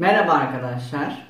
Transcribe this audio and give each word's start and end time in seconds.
Merhaba 0.00 0.32
arkadaşlar. 0.32 1.26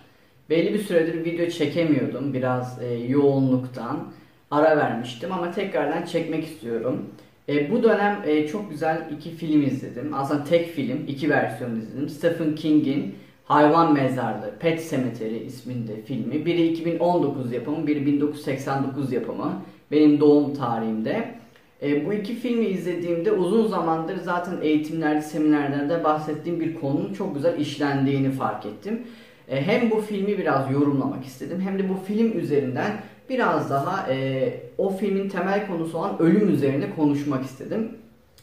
Belli 0.51 0.75
bir 0.75 0.79
süredir 0.79 1.25
video 1.25 1.49
çekemiyordum. 1.49 2.35
Biraz 2.35 2.83
e, 2.83 2.95
yoğunluktan 2.95 4.13
ara 4.51 4.77
vermiştim 4.77 5.33
ama 5.33 5.51
tekrardan 5.51 6.05
çekmek 6.05 6.45
istiyorum. 6.45 7.07
E, 7.49 7.71
bu 7.71 7.83
dönem 7.83 8.23
e, 8.27 8.47
çok 8.47 8.71
güzel 8.71 9.09
iki 9.17 9.31
film 9.31 9.63
izledim. 9.63 10.15
Aslında 10.15 10.45
tek 10.45 10.67
film, 10.67 11.05
iki 11.09 11.31
versiyon 11.31 11.77
izledim. 11.77 12.09
Stephen 12.09 12.55
King'in 12.55 13.15
Hayvan 13.45 13.93
Mezarlığı, 13.93 14.59
Pet 14.61 14.91
Cemetery 14.91 15.47
isminde 15.47 16.03
filmi. 16.03 16.47
Biri 16.47 16.67
2019 16.67 17.53
yapımı, 17.53 17.87
biri 17.87 18.07
1989 18.07 19.13
yapımı. 19.13 19.63
Benim 19.91 20.21
doğum 20.21 20.55
tarihimde. 20.55 21.40
E, 21.83 22.07
bu 22.07 22.13
iki 22.13 22.35
filmi 22.35 22.67
izlediğimde 22.67 23.33
uzun 23.33 23.67
zamandır 23.67 24.17
zaten 24.17 24.57
eğitimlerde, 24.63 25.23
seminerlerde 25.23 26.05
bahsettiğim 26.05 26.61
bir 26.61 26.75
konunun 26.75 27.13
çok 27.13 27.35
güzel 27.35 27.61
işlendiğini 27.61 28.31
fark 28.31 28.67
ettim. 28.67 29.03
E, 29.49 29.63
hem 29.63 29.91
bu 29.91 30.01
filmi 30.01 30.39
biraz 30.39 30.71
yorumlamak 30.71 31.25
istedim 31.25 31.61
hem 31.61 31.79
de 31.79 31.89
bu 31.89 31.95
film 31.95 32.39
üzerinden 32.39 32.93
biraz 33.29 33.71
daha 33.71 34.13
e, 34.13 34.53
o 34.79 34.97
filmin 34.97 35.29
temel 35.29 35.67
konusu 35.67 35.99
olan 35.99 36.23
ölüm 36.23 36.55
üzerine 36.55 36.91
konuşmak 36.97 37.45
istedim. 37.45 37.89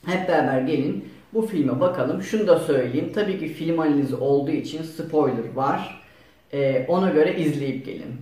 Hep 0.06 0.28
beraber 0.28 0.62
gelin 0.62 1.06
bu 1.34 1.42
filme 1.42 1.80
bakalım. 1.80 2.22
Şunu 2.22 2.48
da 2.48 2.60
söyleyeyim. 2.60 3.12
Tabii 3.16 3.40
ki 3.40 3.48
film 3.48 3.80
analizi 3.80 4.16
olduğu 4.16 4.52
için 4.52 4.84
spoiler 4.84 5.54
var. 5.56 6.04
Ona 6.88 7.10
göre 7.10 7.40
izleyip 7.40 7.86
gelin. 7.86 8.16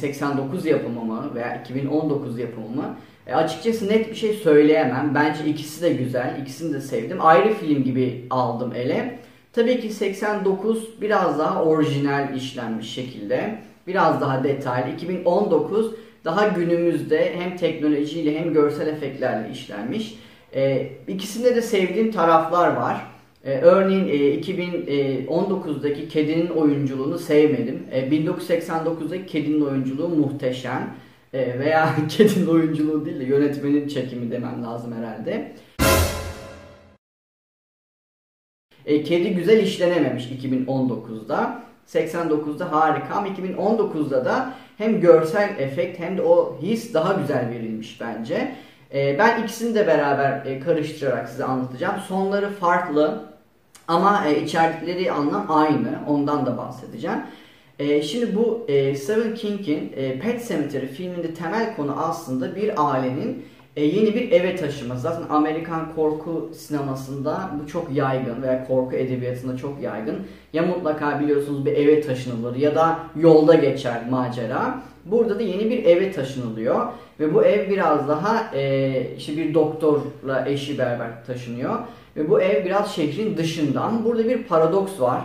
89 0.00 0.66
yapımı 0.66 1.04
mı 1.04 1.30
veya 1.34 1.60
2019 1.60 2.38
yapımı 2.38 2.68
mı? 2.68 2.96
E, 3.26 3.34
açıkçası 3.34 3.88
net 3.88 4.10
bir 4.10 4.14
şey 4.14 4.32
söyleyemem. 4.32 5.14
Bence 5.14 5.44
ikisi 5.46 5.82
de 5.82 5.92
güzel, 5.92 6.38
ikisini 6.42 6.74
de 6.74 6.80
sevdim. 6.80 7.18
Ayrı 7.20 7.54
film 7.54 7.84
gibi 7.84 8.26
aldım 8.30 8.72
ele. 8.74 9.18
Tabii 9.52 9.80
ki 9.80 9.92
89 9.92 11.00
biraz 11.00 11.38
daha 11.38 11.64
orijinal 11.64 12.36
işlenmiş 12.36 12.94
şekilde, 12.94 13.58
biraz 13.86 14.20
daha 14.20 14.44
detaylı. 14.44 14.94
2019 14.94 15.94
daha 16.24 16.48
günümüzde 16.48 17.34
hem 17.38 17.56
teknolojiyle 17.56 18.40
hem 18.40 18.52
görsel 18.52 18.86
efektlerle 18.86 19.50
işlenmiş. 19.52 20.18
E, 20.54 20.88
ikisinde 21.08 21.56
de 21.56 21.62
sevdiğim 21.62 22.12
taraflar 22.12 22.76
var. 22.76 23.06
Ee, 23.44 23.60
örneğin 23.60 24.08
e, 24.08 24.40
2019'daki 24.40 26.08
kedinin 26.08 26.48
oyunculuğunu 26.48 27.18
sevmedim. 27.18 27.86
E, 27.90 28.08
1989'daki 28.08 29.26
kedinin 29.26 29.60
oyunculuğu 29.60 30.08
muhteşem. 30.08 30.94
E, 31.32 31.58
veya 31.58 31.94
kedinin 32.08 32.46
oyunculuğu 32.46 33.04
değil 33.04 33.20
de 33.20 33.24
yönetmenin 33.24 33.88
çekimi 33.88 34.30
demem 34.30 34.64
lazım 34.64 34.92
herhalde. 34.92 35.52
E, 38.86 39.02
kedi 39.02 39.34
güzel 39.34 39.62
işlenememiş 39.62 40.26
2019'da. 40.26 41.62
89'da 41.86 42.72
harika 42.72 43.14
ama 43.14 43.28
2019'da 43.28 44.24
da 44.24 44.54
hem 44.78 45.00
görsel 45.00 45.58
efekt 45.58 46.00
hem 46.00 46.18
de 46.18 46.22
o 46.22 46.58
his 46.62 46.94
daha 46.94 47.12
güzel 47.12 47.48
verilmiş 47.50 48.00
bence. 48.00 48.54
E, 48.94 49.18
ben 49.18 49.42
ikisini 49.42 49.74
de 49.74 49.86
beraber 49.86 50.46
e, 50.46 50.60
karıştırarak 50.60 51.28
size 51.28 51.44
anlatacağım. 51.44 52.00
Sonları 52.08 52.50
farklı 52.50 53.29
ama 53.90 54.26
e, 54.26 54.42
içerdikleri 54.42 55.12
anlam 55.12 55.46
aynı. 55.48 55.98
Ondan 56.08 56.46
da 56.46 56.58
bahsedeceğim. 56.58 57.18
E, 57.78 58.02
şimdi 58.02 58.36
bu 58.36 58.64
e, 58.68 58.94
Stephen 58.94 59.34
King'in 59.34 59.92
e, 59.96 60.18
Pet 60.18 60.48
Cemetery 60.48 60.86
filminde 60.86 61.34
temel 61.34 61.76
konu 61.76 61.94
aslında 61.98 62.56
bir 62.56 62.92
ailenin 62.92 63.44
e, 63.76 63.84
yeni 63.84 64.14
bir 64.14 64.32
eve 64.32 64.56
taşıması. 64.56 65.00
Zaten 65.00 65.22
Amerikan 65.30 65.94
korku 65.94 66.50
sinemasında 66.56 67.50
bu 67.62 67.68
çok 67.68 67.96
yaygın 67.96 68.42
veya 68.42 68.66
korku 68.66 68.96
edebiyatında 68.96 69.56
çok 69.56 69.82
yaygın. 69.82 70.16
Ya 70.52 70.62
mutlaka 70.62 71.20
biliyorsunuz 71.20 71.66
bir 71.66 71.72
eve 71.72 72.00
taşınılır 72.00 72.56
ya 72.56 72.74
da 72.74 72.98
yolda 73.16 73.54
geçer 73.54 74.02
macera. 74.10 74.82
Burada 75.04 75.38
da 75.38 75.42
yeni 75.42 75.70
bir 75.70 75.84
eve 75.84 76.12
taşınılıyor 76.12 76.86
ve 77.20 77.34
bu 77.34 77.44
ev 77.44 77.70
biraz 77.70 78.08
daha 78.08 78.54
e, 78.54 79.14
işte 79.16 79.36
bir 79.36 79.54
doktorla 79.54 80.48
eşi 80.48 80.78
beraber 80.78 81.24
taşınıyor 81.26 81.78
ve 82.16 82.30
bu 82.30 82.40
ev 82.40 82.64
biraz 82.64 82.94
şehrin 82.94 83.36
dışında 83.36 83.80
ama 83.80 84.04
burada 84.04 84.28
bir 84.28 84.44
paradoks 84.44 85.00
var. 85.00 85.24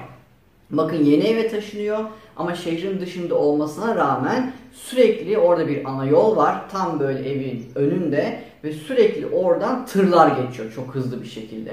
Bakın 0.69 1.03
yeni 1.03 1.23
eve 1.23 1.47
taşınıyor 1.47 1.99
ama 2.37 2.55
şehrin 2.55 2.99
dışında 2.99 3.35
olmasına 3.35 3.95
rağmen 3.95 4.53
sürekli 4.73 5.37
orada 5.37 5.67
bir 5.67 5.85
ana 5.85 6.05
yol 6.05 6.35
var. 6.35 6.69
Tam 6.71 6.99
böyle 6.99 7.29
evin 7.29 7.65
önünde 7.75 8.39
ve 8.63 8.73
sürekli 8.73 9.27
oradan 9.27 9.85
tırlar 9.85 10.27
geçiyor 10.27 10.71
çok 10.75 10.95
hızlı 10.95 11.21
bir 11.21 11.27
şekilde. 11.27 11.71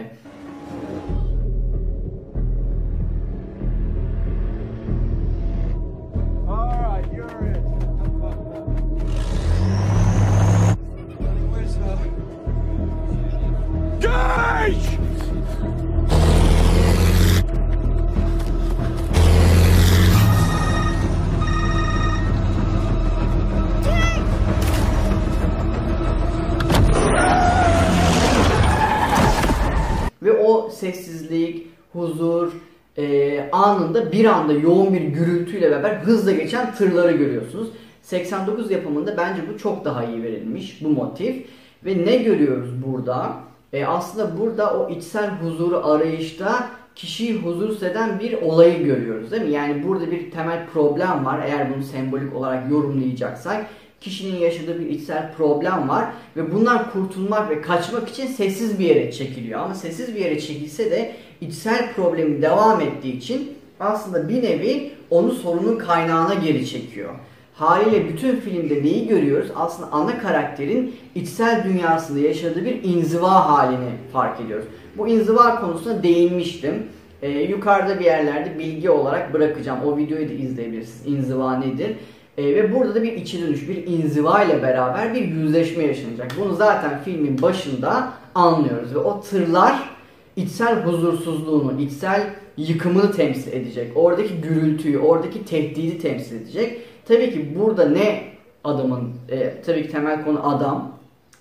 Sessizlik, 30.82 31.66
huzur 31.92 32.52
e, 32.98 33.50
anında 33.52 34.12
bir 34.12 34.24
anda 34.24 34.52
yoğun 34.52 34.94
bir 34.94 35.00
gürültüyle 35.00 35.70
beraber 35.70 35.94
hızla 35.94 36.32
geçen 36.32 36.74
tırları 36.74 37.12
görüyorsunuz. 37.12 37.68
89 38.02 38.70
yapımında 38.70 39.16
bence 39.16 39.42
bu 39.48 39.58
çok 39.58 39.84
daha 39.84 40.04
iyi 40.04 40.22
verilmiş 40.22 40.84
bu 40.84 40.88
motif. 40.88 41.46
Ve 41.84 42.06
ne 42.06 42.16
görüyoruz 42.16 42.70
burada? 42.86 43.34
E, 43.72 43.84
aslında 43.84 44.38
burada 44.38 44.78
o 44.78 44.90
içsel 44.90 45.30
huzuru 45.30 45.86
arayışta 45.86 46.70
kişiyi 46.94 47.34
huzursuz 47.34 47.82
eden 47.82 48.20
bir 48.20 48.42
olayı 48.42 48.84
görüyoruz 48.84 49.30
değil 49.30 49.42
mi? 49.42 49.50
Yani 49.50 49.86
burada 49.86 50.10
bir 50.10 50.30
temel 50.30 50.66
problem 50.66 51.24
var 51.24 51.40
eğer 51.46 51.74
bunu 51.74 51.82
sembolik 51.82 52.36
olarak 52.36 52.70
yorumlayacaksak. 52.70 53.66
Kişinin 54.02 54.38
yaşadığı 54.38 54.80
bir 54.80 54.86
içsel 54.86 55.32
problem 55.36 55.88
var 55.88 56.04
ve 56.36 56.54
bundan 56.54 56.90
kurtulmak 56.90 57.50
ve 57.50 57.60
kaçmak 57.60 58.08
için 58.08 58.26
sessiz 58.26 58.78
bir 58.78 58.84
yere 58.84 59.12
çekiliyor. 59.12 59.60
Ama 59.60 59.74
sessiz 59.74 60.14
bir 60.14 60.20
yere 60.20 60.40
çekilse 60.40 60.90
de 60.90 61.12
içsel 61.40 61.92
problemi 61.92 62.42
devam 62.42 62.80
ettiği 62.80 63.16
için 63.16 63.52
aslında 63.80 64.28
bir 64.28 64.42
nevi 64.42 64.90
onu 65.10 65.32
sorunun 65.32 65.78
kaynağına 65.78 66.34
geri 66.34 66.66
çekiyor. 66.66 67.10
Haliyle 67.54 68.08
bütün 68.08 68.36
filmde 68.36 68.82
neyi 68.82 69.08
görüyoruz? 69.08 69.50
Aslında 69.56 69.92
ana 69.92 70.18
karakterin 70.18 70.94
içsel 71.14 71.64
dünyasında 71.64 72.18
yaşadığı 72.18 72.64
bir 72.64 72.82
inziva 72.82 73.48
halini 73.48 73.90
fark 74.12 74.40
ediyoruz. 74.40 74.66
Bu 74.98 75.08
inziva 75.08 75.60
konusuna 75.60 76.02
değinmiştim. 76.02 76.74
Ee, 77.22 77.28
yukarıda 77.30 78.00
bir 78.00 78.04
yerlerde 78.04 78.58
bilgi 78.58 78.90
olarak 78.90 79.34
bırakacağım. 79.34 79.80
O 79.86 79.96
videoyu 79.96 80.28
da 80.28 80.32
izleyebilirsiniz. 80.32 81.06
İnziva 81.06 81.56
nedir? 81.58 81.96
Ee, 82.38 82.44
ve 82.44 82.74
burada 82.74 82.94
da 82.94 83.02
bir 83.02 83.12
içi 83.12 83.42
dönüş, 83.42 83.68
bir 83.68 83.86
inziva 83.86 84.42
ile 84.42 84.62
beraber 84.62 85.14
bir 85.14 85.28
yüzleşme 85.28 85.84
yaşanacak. 85.84 86.32
Bunu 86.40 86.54
zaten 86.54 87.02
filmin 87.04 87.42
başında 87.42 88.12
anlıyoruz. 88.34 88.94
Ve 88.94 88.98
o 88.98 89.20
tırlar 89.20 89.90
içsel 90.36 90.82
huzursuzluğunu, 90.82 91.80
içsel 91.80 92.30
yıkımını 92.56 93.12
temsil 93.12 93.52
edecek. 93.52 93.92
Oradaki 93.94 94.40
gürültüyü, 94.40 94.98
oradaki 94.98 95.44
tehdidi 95.44 95.98
temsil 95.98 96.36
edecek. 96.36 96.80
Tabii 97.08 97.30
ki 97.32 97.54
burada 97.58 97.88
ne 97.88 98.22
adamın, 98.64 99.10
e, 99.28 99.62
tabii 99.66 99.82
ki 99.82 99.88
temel 99.88 100.24
konu 100.24 100.48
adam 100.48 100.92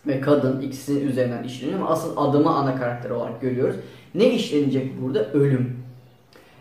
ve 0.08 0.22
kadın 0.22 0.62
ikisinin 0.62 1.08
üzerinden 1.08 1.44
işleniyor 1.44 1.80
ama 1.80 1.90
asıl 1.90 2.18
adamı 2.18 2.50
ana 2.50 2.76
karakter 2.76 3.10
olarak 3.10 3.42
görüyoruz. 3.42 3.76
Ne 4.16 4.30
işlenecek 4.30 5.02
burada? 5.02 5.32
Ölüm. 5.34 5.78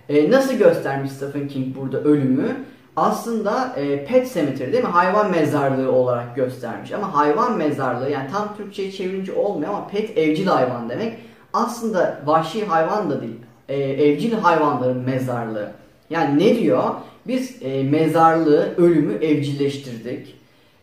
E, 0.09 0.31
nasıl 0.31 0.55
göstermiş 0.55 1.12
Stephen 1.12 1.49
King 1.49 1.76
burada 1.76 2.00
ölümü? 2.00 2.56
Aslında 2.96 3.72
e, 3.76 4.04
pet 4.04 4.34
cemetery 4.34 4.72
değil 4.72 4.84
mi? 4.84 4.90
Hayvan 4.90 5.31
mezarlığı 5.31 5.92
olarak 5.92 6.37
göstermiş. 6.37 6.92
Ama 6.92 7.14
hayvan 7.16 7.56
mezarlığı 7.58 8.10
yani 8.10 8.31
tam 8.32 8.56
Türkçe'ye 8.56 8.92
çevirince 8.92 9.32
olmuyor 9.32 9.70
ama 9.70 9.87
pet 9.88 10.19
evcil 10.19 10.46
hayvan 10.46 10.88
demek. 10.88 11.12
Aslında 11.52 12.20
vahşi 12.26 12.64
hayvan 12.66 13.10
da 13.10 13.20
değil. 13.22 13.37
E, 13.69 13.76
evcil 13.78 14.32
hayvanların 14.32 14.98
mezarlığı. 15.04 15.70
Yani 16.10 16.38
ne 16.38 16.56
diyor? 16.58 16.84
Biz 17.26 17.62
e, 17.62 17.82
mezarlığı, 17.82 18.75
ölümü 18.76 19.14
evcilleştirdik. 19.14 20.37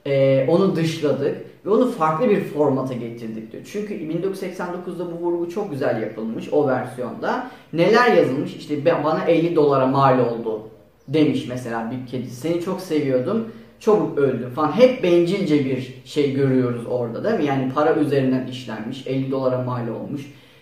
E, 0.06 0.45
onu 0.50 0.75
dışladık 0.75 1.38
ve 1.65 1.69
onu 1.69 1.92
farklı 1.92 2.30
bir 2.30 2.44
formata 2.44 2.94
getirdik 2.94 3.51
diyor. 3.51 3.63
Çünkü 3.71 3.94
1989'da 3.94 5.12
bu 5.12 5.25
vurgu 5.25 5.50
çok 5.50 5.71
güzel 5.71 6.01
yapılmış 6.01 6.54
o 6.54 6.68
versiyonda. 6.68 7.48
Neler 7.74 8.12
yazılmış? 8.12 8.56
İşte 8.56 8.86
"Ben- 8.86 9.04
bana 9.04 9.24
50 9.25 9.56
dolara 9.56 9.88
mal 9.88 10.19
oldu 10.19 10.62
demiş 11.07 11.45
mesela 11.50 11.92
bir 11.92 12.12
kedi. 12.12 12.30
Seni 12.30 12.62
çok 12.62 12.81
seviyordum. 12.81 13.51
Çabuk 13.80 14.18
öldü 14.18 14.50
falan. 14.56 14.71
Hep 14.71 15.04
bencilce 15.04 15.65
bir 15.65 15.94
şey 16.06 16.33
görüyoruz 16.33 16.86
orada 16.89 17.24
değil 17.24 17.36
mi? 17.36 17.45
Yani 17.45 17.71
para 17.74 17.95
üzerinden 17.95 18.48
işlenmiş. 18.48 19.07
50 19.07 19.31
dolara 19.31 19.62
mal 19.62 19.88
olmuş. 19.88 20.21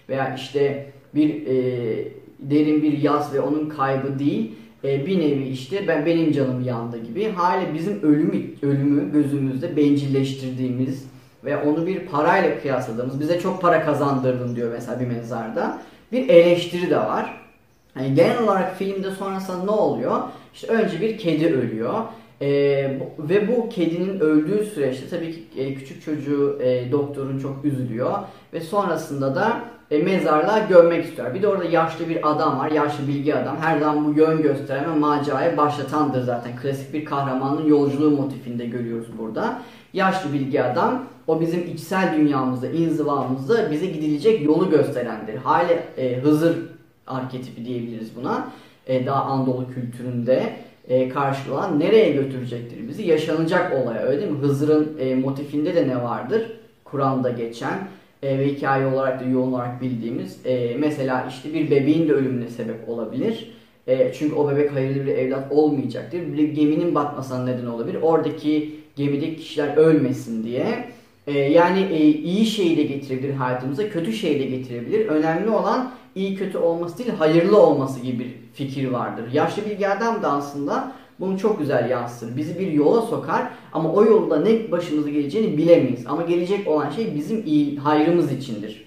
Veya 0.10 0.36
işte 0.36 0.92
bir 1.16 1.48
e, 1.48 1.56
derin 2.40 2.84
bir 2.84 2.98
yaz 2.98 3.34
ve 3.34 3.42
onun 3.42 3.70
kaybı 3.70 4.20
değil. 4.20 4.52
E, 4.84 5.06
bir 5.06 5.20
nevi 5.20 5.48
işte 5.48 5.88
ben 5.88 6.06
benim 6.06 6.32
canım 6.32 6.64
yandı 6.64 7.04
gibi. 7.04 7.30
Hali 7.30 7.74
bizim 7.74 8.02
ölümü, 8.02 8.42
ölümü 8.62 9.12
gözümüzde 9.12 9.78
bencilleştirdiğimiz 9.78 11.06
ve 11.46 11.58
onu 11.58 11.88
bir 11.88 12.00
parayla 12.00 12.62
kıyasladığımız, 12.62 13.20
bize 13.20 13.40
çok 13.40 13.62
para 13.62 13.86
kazandırdın 13.86 14.56
diyor 14.56 14.72
mesela 14.72 15.00
bir 15.00 15.08
mezarda. 15.08 15.82
Bir 16.12 16.30
eleştiri 16.30 16.90
de 16.90 16.98
var. 16.98 17.45
Yani 17.96 18.16
genel 18.16 18.44
olarak 18.44 18.78
filmde 18.78 19.12
sonrasında 19.12 19.64
ne 19.64 19.72
oluyor? 19.72 20.22
İşte 20.54 20.68
önce 20.68 21.02
bir 21.02 21.18
kedi 21.18 21.56
ölüyor. 21.56 21.94
Ee, 22.42 23.00
ve 23.20 23.48
bu 23.48 23.70
kedinin 23.70 24.20
öldüğü 24.20 24.66
süreçte 24.66 25.10
tabii 25.10 25.32
ki 25.32 25.44
e, 25.58 25.76
küçük 25.76 26.06
çocuğu 26.06 26.60
e, 26.62 26.92
doktorun 26.92 27.40
çok 27.40 27.66
üzülüyor 27.66 28.14
ve 28.54 28.62
sonrasında 28.62 29.36
da 29.36 29.60
e, 29.92 29.98
mezarlığa 29.98 30.60
gömmek 30.60 31.06
istiyor. 31.06 31.34
Bir 31.34 31.42
de 31.42 31.48
orada 31.48 31.64
yaşlı 31.64 32.10
bir 32.10 32.32
adam 32.32 32.60
var, 32.60 32.72
yaşlı 32.72 33.08
bilgi 33.08 33.36
adam. 33.36 33.58
Her 33.62 33.80
zaman 33.80 34.06
bu 34.06 34.20
yön 34.20 34.42
gösteren 34.42 34.94
ve 34.94 35.00
macerayı 35.00 35.58
başlatandır 35.58 36.22
zaten. 36.22 36.52
Klasik 36.62 36.94
bir 36.94 37.06
kahramanın 37.06 37.66
yolculuğu 37.68 38.12
motifinde 38.12 38.66
görüyoruz 38.66 39.08
burada. 39.18 39.62
Yaşlı 39.94 40.34
bilgi 40.34 40.64
adam 40.64 41.04
o 41.28 41.42
bizim 41.42 41.68
içsel 41.74 42.14
dünyamızda, 42.18 42.68
inzivamızda 42.68 43.72
bize 43.72 43.86
gidilecek 43.86 44.42
yolu 44.42 44.70
gösterendir. 44.70 45.36
Hali 45.36 45.80
e, 45.98 46.22
Hızır 46.22 46.75
arketipi 47.08 47.66
diyebiliriz 47.66 48.16
buna. 48.16 48.52
E, 48.88 49.06
daha 49.06 49.24
Anadolu 49.24 49.68
kültüründe 49.74 50.54
e, 50.88 51.10
karşılığı 51.10 51.54
olan 51.54 51.80
nereye 51.80 52.12
götürecektir 52.12 52.88
bizi? 52.88 53.04
Yaşanacak 53.04 53.74
olaya 53.74 54.02
öyle 54.02 54.22
değil 54.22 54.32
mi? 54.32 54.40
Hızır'ın 54.40 54.98
e, 55.00 55.16
motifinde 55.16 55.76
de 55.76 55.88
ne 55.88 56.04
vardır? 56.04 56.52
Kur'an'da 56.84 57.30
geçen 57.30 57.88
e, 58.24 58.40
ve 58.40 58.48
hikaye 58.48 58.86
olarak 58.86 59.20
da 59.20 59.24
yoğun 59.24 59.54
olarak 59.54 59.82
bildiğimiz 59.82 60.46
e, 60.46 60.76
mesela 60.80 61.26
işte 61.30 61.54
bir 61.54 61.72
bebeğin 61.72 62.10
de 62.10 62.14
ölümüne 62.14 62.50
sebep 62.50 62.90
olabilir. 62.90 63.52
E, 63.88 64.14
çünkü 64.14 64.36
o 64.36 64.52
bebek 64.52 64.76
hayırlı 64.76 65.06
bir 65.06 65.12
evlat 65.12 65.52
olmayacaktır. 65.52 66.34
Bir 66.34 66.50
geminin 66.50 66.96
batmasına 66.96 67.46
neden 67.46 67.66
olabilir. 67.66 67.98
Oradaki 68.02 68.76
gemideki 68.96 69.38
kişiler 69.38 69.78
ölmesin 69.78 70.44
diye. 70.44 70.86
E, 71.28 71.40
yani 71.40 71.80
e, 71.80 72.08
iyi 72.08 72.46
şeyi 72.46 72.78
de 72.78 72.84
getirebilir 72.84 73.34
hayatımıza, 73.34 73.90
kötü 73.90 74.14
şeyi 74.14 74.40
de 74.40 74.46
getirebilir. 74.46 75.08
Önemli 75.08 75.50
olan 75.50 75.92
iyi 76.16 76.36
kötü 76.36 76.58
olması 76.58 76.98
değil, 76.98 77.10
hayırlı 77.10 77.62
olması 77.62 78.00
gibi 78.00 78.20
bir 78.20 78.36
fikir 78.54 78.92
vardır. 78.92 79.32
Yaşlı 79.34 79.66
bilgi 79.66 79.90
adam 79.90 80.24
da 80.24 80.32
aslında 80.32 80.92
bunu 81.20 81.40
çok 81.40 81.60
güzel 81.60 81.90
yansıtır. 81.90 82.38
Bizi 82.38 82.60
bir 82.60 82.72
yola 82.72 83.02
sokar 83.02 83.50
ama 83.74 83.94
o 83.94 84.06
yolda 84.06 84.40
ne 84.40 84.72
başımıza 84.72 85.10
geleceğini 85.10 85.58
bilemeyiz. 85.58 86.08
Ama 86.08 86.22
gelecek 86.22 86.68
olan 86.68 86.90
şey 86.90 87.16
bizim 87.16 87.46
iyi 87.46 87.78
hayrımız 87.78 88.32
içindir. 88.32 88.86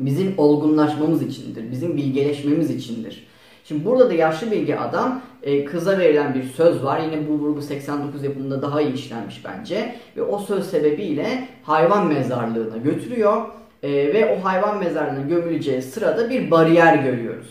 Bizim 0.00 0.34
olgunlaşmamız 0.36 1.22
içindir. 1.22 1.70
Bizim 1.70 1.96
bilgeleşmemiz 1.96 2.70
içindir. 2.70 3.26
Şimdi 3.64 3.84
burada 3.84 4.10
da 4.10 4.14
yaşlı 4.14 4.50
bilgi 4.50 4.78
adam 4.78 5.22
e, 5.42 5.64
kıza 5.64 5.98
verilen 5.98 6.34
bir 6.34 6.42
söz 6.42 6.84
var. 6.84 7.00
Yine 7.00 7.28
bu 7.28 7.32
vurgu 7.32 7.62
89 7.62 8.24
yapımında 8.24 8.62
daha 8.62 8.80
iyi 8.80 8.92
işlenmiş 8.92 9.44
bence. 9.44 9.96
Ve 10.16 10.22
o 10.22 10.38
söz 10.38 10.70
sebebiyle 10.70 11.48
hayvan 11.62 12.06
mezarlığına 12.06 12.76
götürüyor. 12.76 13.42
E, 13.84 13.90
ve 13.90 14.36
o 14.36 14.44
hayvan 14.44 14.78
mezarlığına 14.78 15.20
gömüleceği 15.20 15.82
sırada 15.82 16.30
bir 16.30 16.50
bariyer 16.50 16.96
görüyoruz. 16.96 17.46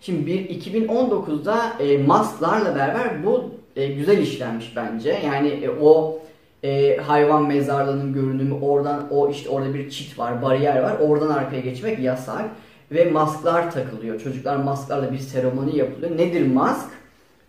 Şimdi 0.00 0.26
bir 0.26 0.48
2019'da 0.48 1.72
e, 1.80 1.98
masklarla 1.98 2.74
beraber 2.74 3.26
bu 3.26 3.50
e, 3.76 3.86
güzel 3.86 4.18
işlenmiş 4.18 4.76
bence. 4.76 5.18
Yani 5.26 5.48
e, 5.48 5.70
o 5.70 6.18
e, 6.62 6.96
hayvan 6.96 7.46
mezarlığının 7.48 8.12
görünümü 8.12 8.54
oradan 8.54 9.06
o 9.10 9.30
işte 9.30 9.48
orada 9.48 9.74
bir 9.74 9.90
çit 9.90 10.18
var, 10.18 10.42
bariyer 10.42 10.82
var. 10.82 10.96
Oradan 11.00 11.28
arkaya 11.28 11.60
geçmek 11.60 11.98
yasak 11.98 12.44
ve 12.92 13.10
masklar 13.10 13.72
takılıyor. 13.72 14.20
Çocuklar 14.20 14.56
masklarla 14.56 15.12
bir 15.12 15.18
seremoni 15.18 15.76
yapılıyor. 15.76 16.18
Nedir 16.18 16.46
mask? 16.46 16.88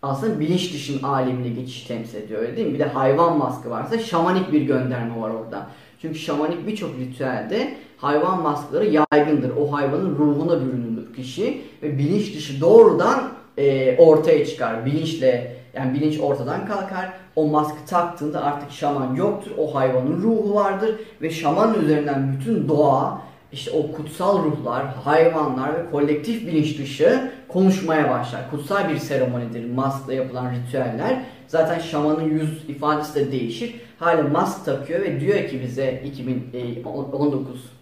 Aslında 0.02 0.40
bilinç 0.40 0.74
dışın 0.74 1.02
alemine 1.02 1.48
geçiş 1.48 1.82
temsil 1.82 2.18
ediyor 2.18 2.40
öyle 2.40 2.56
değil 2.56 2.66
mi? 2.66 2.74
Bir 2.74 2.78
de 2.78 2.84
hayvan 2.84 3.38
maskı 3.38 3.70
varsa 3.70 3.98
şamanik 3.98 4.52
bir 4.52 4.62
gönderme 4.62 5.20
var 5.20 5.30
orada. 5.30 5.66
Çünkü 6.02 6.18
şamanik 6.18 6.66
birçok 6.66 6.98
ritüelde 6.98 7.74
hayvan 8.00 8.42
maskları 8.42 8.86
yaygındır. 8.86 9.50
O 9.56 9.72
hayvanın 9.72 10.18
ruhuna 10.18 10.60
bürünür 10.60 11.14
kişi 11.16 11.62
ve 11.82 11.98
bilinç 11.98 12.36
dışı 12.36 12.60
doğrudan 12.60 13.32
e, 13.58 13.96
ortaya 13.98 14.46
çıkar. 14.46 14.86
Bilinçle 14.86 15.56
yani 15.74 15.94
bilinç 15.94 16.20
ortadan 16.20 16.66
kalkar. 16.66 17.12
O 17.36 17.46
maskı 17.46 17.86
taktığında 17.86 18.44
artık 18.44 18.70
şaman 18.70 19.14
yoktur. 19.14 19.50
O 19.58 19.74
hayvanın 19.74 20.22
ruhu 20.22 20.54
vardır 20.54 20.94
ve 21.22 21.30
şamanın 21.30 21.82
üzerinden 21.82 22.36
bütün 22.38 22.68
doğa 22.68 23.22
işte 23.52 23.70
o 23.70 23.92
kutsal 23.92 24.44
ruhlar, 24.44 24.86
hayvanlar 24.86 25.74
ve 25.74 25.90
kolektif 25.90 26.46
bilinç 26.46 26.78
dışı 26.78 27.30
konuşmaya 27.48 28.10
başlar. 28.10 28.50
Kutsal 28.50 28.88
bir 28.88 28.98
seremonidir 28.98 29.70
maskla 29.70 30.14
yapılan 30.14 30.50
ritüeller. 30.50 31.22
Zaten 31.46 31.78
şamanın 31.78 32.24
yüz 32.24 32.64
ifadesi 32.68 33.14
de 33.14 33.32
değişir. 33.32 33.74
Hala 33.98 34.22
mask 34.22 34.64
takıyor 34.64 35.00
ve 35.00 35.20
diyor 35.20 35.48
ki 35.48 35.60
bize 35.62 36.02
2019 36.06 37.79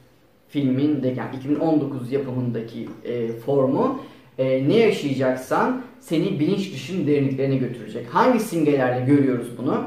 filmin 0.48 1.02
de 1.02 1.08
yani 1.08 1.36
2019 1.36 2.12
yapımındaki 2.12 2.88
e, 3.04 3.32
formu 3.32 4.00
e, 4.38 4.68
ne 4.68 4.76
yaşayacaksan 4.76 5.82
seni 6.00 6.40
bilinç 6.40 6.72
dışının 6.72 7.06
derinliklerine 7.06 7.56
götürecek. 7.56 8.06
Hangi 8.10 8.40
simgelerle 8.40 9.06
görüyoruz 9.06 9.48
bunu? 9.58 9.84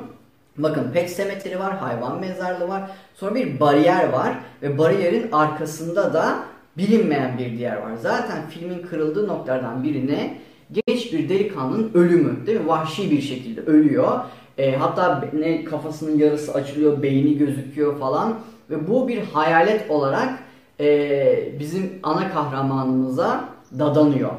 Bakın 0.58 0.92
pet 0.94 1.10
semeteri 1.10 1.60
var, 1.60 1.78
hayvan 1.78 2.20
mezarlığı 2.20 2.68
var. 2.68 2.92
Sonra 3.14 3.36
bir 3.36 3.60
bariyer 3.60 4.10
var 4.10 4.34
ve 4.62 4.78
bariyerin 4.78 5.32
arkasında 5.32 6.14
da 6.14 6.44
bilinmeyen 6.78 7.38
bir 7.38 7.58
diğer 7.58 7.78
var. 7.78 7.96
Zaten 8.02 8.50
filmin 8.50 8.82
kırıldığı 8.82 9.28
noktalardan 9.28 9.84
birine 9.84 10.38
genç 10.72 11.14
bir 11.14 11.30
delikanlının 11.30 11.92
ölümü 11.94 12.46
değil 12.48 12.60
mi? 12.60 12.68
Vahşi 12.68 13.12
bir 13.12 13.22
şekilde 13.22 13.62
ölüyor. 13.62 14.20
E, 14.58 14.76
hatta 14.76 15.26
ne 15.34 15.64
kafasının 15.64 16.18
yarısı 16.18 16.54
açılıyor, 16.54 17.02
beyni 17.02 17.38
gözüküyor 17.38 18.00
falan. 18.00 18.40
Ve 18.70 18.88
bu 18.88 19.08
bir 19.08 19.20
hayalet 19.20 19.90
olarak 19.92 20.41
e, 20.82 21.60
bizim 21.60 22.00
ana 22.04 22.32
kahramanımıza 22.32 23.50
dadanıyor. 23.80 24.32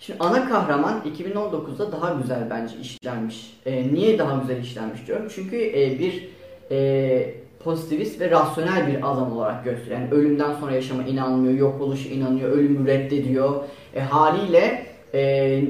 Şimdi 0.00 0.18
ana 0.20 0.48
kahraman 0.48 1.02
2019'da 1.16 1.92
daha 1.92 2.14
güzel 2.14 2.50
bence 2.50 2.74
işlenmiş. 2.80 3.58
E, 3.66 3.94
niye 3.94 4.18
daha 4.18 4.40
güzel 4.40 4.62
işlenmiş 4.62 5.06
diyorum? 5.06 5.26
Çünkü 5.34 5.56
e, 5.56 5.98
bir 5.98 6.28
e, 6.70 7.34
pozitivist 7.64 8.20
ve 8.20 8.30
rasyonel 8.30 8.86
bir 8.86 9.12
adam 9.12 9.32
olarak 9.32 9.64
gösteriyor. 9.64 10.00
Yani 10.00 10.10
ölümden 10.10 10.54
sonra 10.60 10.72
yaşama 10.72 11.02
inanmıyor, 11.02 11.54
yok 11.54 11.80
oluşa 11.80 12.08
inanıyor, 12.08 12.50
ölümü 12.50 12.86
reddediyor. 12.86 13.64
E, 13.94 14.00
haliyle 14.00 14.86
e, 15.14 15.20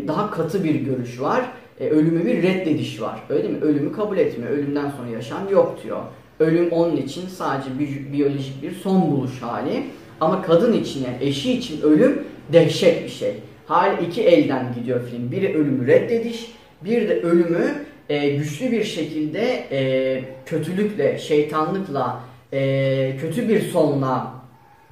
daha 0.08 0.30
katı 0.30 0.64
bir 0.64 0.75
görüş 0.75 1.20
var. 1.20 1.44
E, 1.80 1.88
ölümü 1.88 2.26
bir 2.26 2.42
reddediş 2.42 3.00
var. 3.00 3.20
Öyle 3.28 3.42
değil 3.42 3.54
mi? 3.54 3.60
Ölümü 3.60 3.92
kabul 3.92 4.18
etmiyor. 4.18 4.50
Ölümden 4.50 4.90
sonra 4.90 5.08
yaşam 5.08 5.48
yok 5.50 5.78
diyor. 5.84 6.00
Ölüm 6.40 6.72
onun 6.72 6.96
için 6.96 7.28
sadece 7.28 7.70
biyolojik 8.12 8.62
bir 8.62 8.72
son 8.72 9.10
buluş 9.10 9.42
hali. 9.42 9.84
Ama 10.20 10.42
kadın 10.42 10.72
için 10.72 11.04
yani 11.04 11.16
eşi 11.20 11.52
için 11.52 11.82
ölüm 11.82 12.22
dehşet 12.52 13.04
bir 13.04 13.08
şey. 13.08 13.34
Hal 13.66 14.02
iki 14.08 14.22
elden 14.22 14.75
gidiyor 14.75 15.08
film. 15.08 15.32
Biri 15.32 15.54
ölümü 15.54 15.87
reddediş, 15.87 16.52
bir 16.84 17.08
de 17.08 17.20
ölümü 17.20 17.75
e, 18.08 18.28
güçlü 18.28 18.72
bir 18.72 18.84
şekilde 18.84 19.40
e, 19.72 20.25
kötülükle, 20.46 21.18
şeytanlıkla, 21.18 22.20
e, 22.52 23.16
kötü 23.20 23.48
bir 23.48 23.60
sonla 23.60 24.32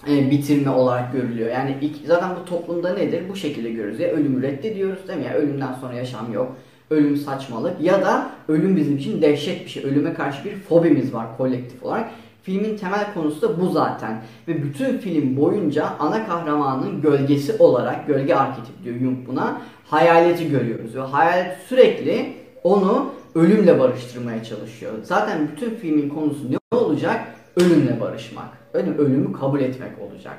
e, 0.08 0.30
bitirme 0.30 0.70
olarak 0.70 1.12
görülüyor. 1.12 1.50
Yani 1.50 1.76
ilk, 1.80 1.96
zaten 2.06 2.30
bu 2.40 2.44
toplumda 2.44 2.94
nedir? 2.94 3.22
Bu 3.28 3.36
şekilde 3.36 3.70
görürüz. 3.70 4.00
Ya 4.00 4.08
ölümü 4.08 4.42
reddediyoruz 4.42 5.08
değil 5.08 5.18
mi? 5.18 5.24
Ya 5.24 5.34
ölümden 5.34 5.72
sonra 5.80 5.94
yaşam 5.94 6.32
yok. 6.32 6.56
Ölüm 6.90 7.16
saçmalık 7.16 7.80
ya 7.80 8.02
da 8.02 8.30
ölüm 8.48 8.76
bizim 8.76 8.96
için 8.96 9.22
dehşet 9.22 9.64
bir 9.64 9.70
şey. 9.70 9.84
Ölüme 9.84 10.14
karşı 10.14 10.44
bir 10.44 10.54
fobimiz 10.54 11.14
var 11.14 11.26
kolektif 11.36 11.82
olarak. 11.82 12.10
Filmin 12.46 12.76
temel 12.76 13.14
konusu 13.14 13.42
da 13.42 13.60
bu 13.60 13.68
zaten. 13.68 14.22
Ve 14.48 14.62
bütün 14.62 14.98
film 14.98 15.36
boyunca 15.36 15.88
ana 15.98 16.26
kahramanın 16.26 17.02
gölgesi 17.02 17.56
olarak, 17.58 18.06
gölge 18.06 18.34
arketip 18.34 18.84
diyor 18.84 18.96
Jung 18.96 19.16
buna, 19.28 19.60
hayaleti 19.84 20.50
görüyoruz. 20.50 20.96
Ve 20.96 21.00
hayalet 21.00 21.56
sürekli 21.68 22.32
onu 22.64 23.06
ölümle 23.34 23.80
barıştırmaya 23.80 24.44
çalışıyor. 24.44 24.92
Zaten 25.02 25.48
bütün 25.52 25.74
filmin 25.74 26.08
konusu 26.08 26.52
ne 26.52 26.78
olacak? 26.78 27.20
Ölümle 27.56 28.00
barışmak. 28.00 28.48
Ölüm, 28.74 28.98
ölümü 28.98 29.32
kabul 29.32 29.60
etmek 29.60 29.90
olacak. 30.00 30.36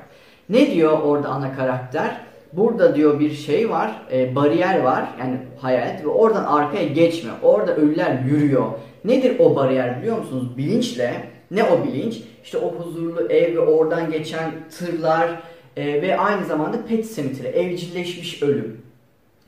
Ne 0.48 0.70
diyor 0.70 1.00
orada 1.02 1.28
ana 1.28 1.56
karakter? 1.56 2.20
Burada 2.52 2.96
diyor 2.96 3.20
bir 3.20 3.30
şey 3.30 3.70
var, 3.70 4.02
e, 4.12 4.34
bariyer 4.34 4.80
var 4.80 5.04
yani 5.20 5.38
hayalet 5.60 6.04
ve 6.04 6.08
oradan 6.08 6.44
arkaya 6.44 6.88
geçme. 6.88 7.30
Orada 7.42 7.76
ölüler 7.76 8.18
yürüyor. 8.30 8.66
Nedir 9.04 9.36
o 9.38 9.56
bariyer 9.56 9.98
biliyor 9.98 10.18
musunuz? 10.18 10.56
Bilinçle, 10.56 11.37
ne 11.50 11.64
o 11.64 11.84
bilinç? 11.84 12.20
İşte 12.44 12.58
o 12.58 12.74
huzurlu 12.74 13.32
ev 13.32 13.54
ve 13.54 13.60
oradan 13.60 14.10
geçen 14.10 14.50
tırlar 14.78 15.42
e, 15.76 16.02
ve 16.02 16.18
aynı 16.18 16.46
zamanda 16.46 16.86
pet 16.86 17.16
cemetery, 17.16 17.48
evcilleşmiş 17.48 18.42
ölüm. 18.42 18.80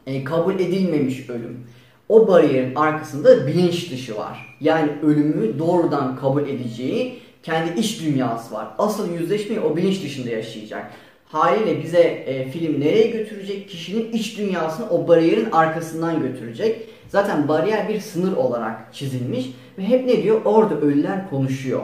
E, 0.06 0.24
kabul 0.24 0.54
edilmemiş 0.54 1.30
ölüm. 1.30 1.66
O 2.08 2.28
bariyerin 2.28 2.74
arkasında 2.74 3.46
bilinç 3.46 3.90
dışı 3.90 4.16
var. 4.16 4.56
Yani 4.60 4.90
ölümü 5.02 5.58
doğrudan 5.58 6.16
kabul 6.16 6.48
edeceği 6.48 7.18
kendi 7.42 7.80
iç 7.80 8.02
dünyası 8.02 8.54
var. 8.54 8.68
Asıl 8.78 9.12
yüzleşmeyi 9.12 9.60
o 9.60 9.76
bilinç 9.76 10.02
dışında 10.02 10.30
yaşayacak. 10.30 10.90
Haliyle 11.26 11.82
bize 11.82 12.00
e, 12.00 12.50
film 12.50 12.80
nereye 12.80 13.06
götürecek? 13.06 13.68
Kişinin 13.68 14.12
iç 14.12 14.38
dünyasını 14.38 14.90
o 14.90 15.08
bariyerin 15.08 15.50
arkasından 15.50 16.22
götürecek. 16.22 16.88
Zaten 17.10 17.48
bariyer 17.48 17.88
bir 17.88 18.00
sınır 18.00 18.36
olarak 18.36 18.94
çizilmiş 18.94 19.50
ve 19.78 19.82
hep 19.88 20.06
ne 20.06 20.22
diyor? 20.22 20.40
Orada 20.44 20.80
ölüler 20.80 21.30
konuşuyor. 21.30 21.82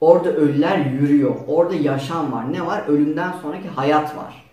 Orada 0.00 0.32
ölüler 0.32 0.78
yürüyor. 0.78 1.34
Orada 1.48 1.74
yaşam 1.74 2.32
var. 2.32 2.52
Ne 2.52 2.66
var? 2.66 2.82
Ölümden 2.88 3.32
sonraki 3.42 3.68
hayat 3.68 4.16
var. 4.16 4.44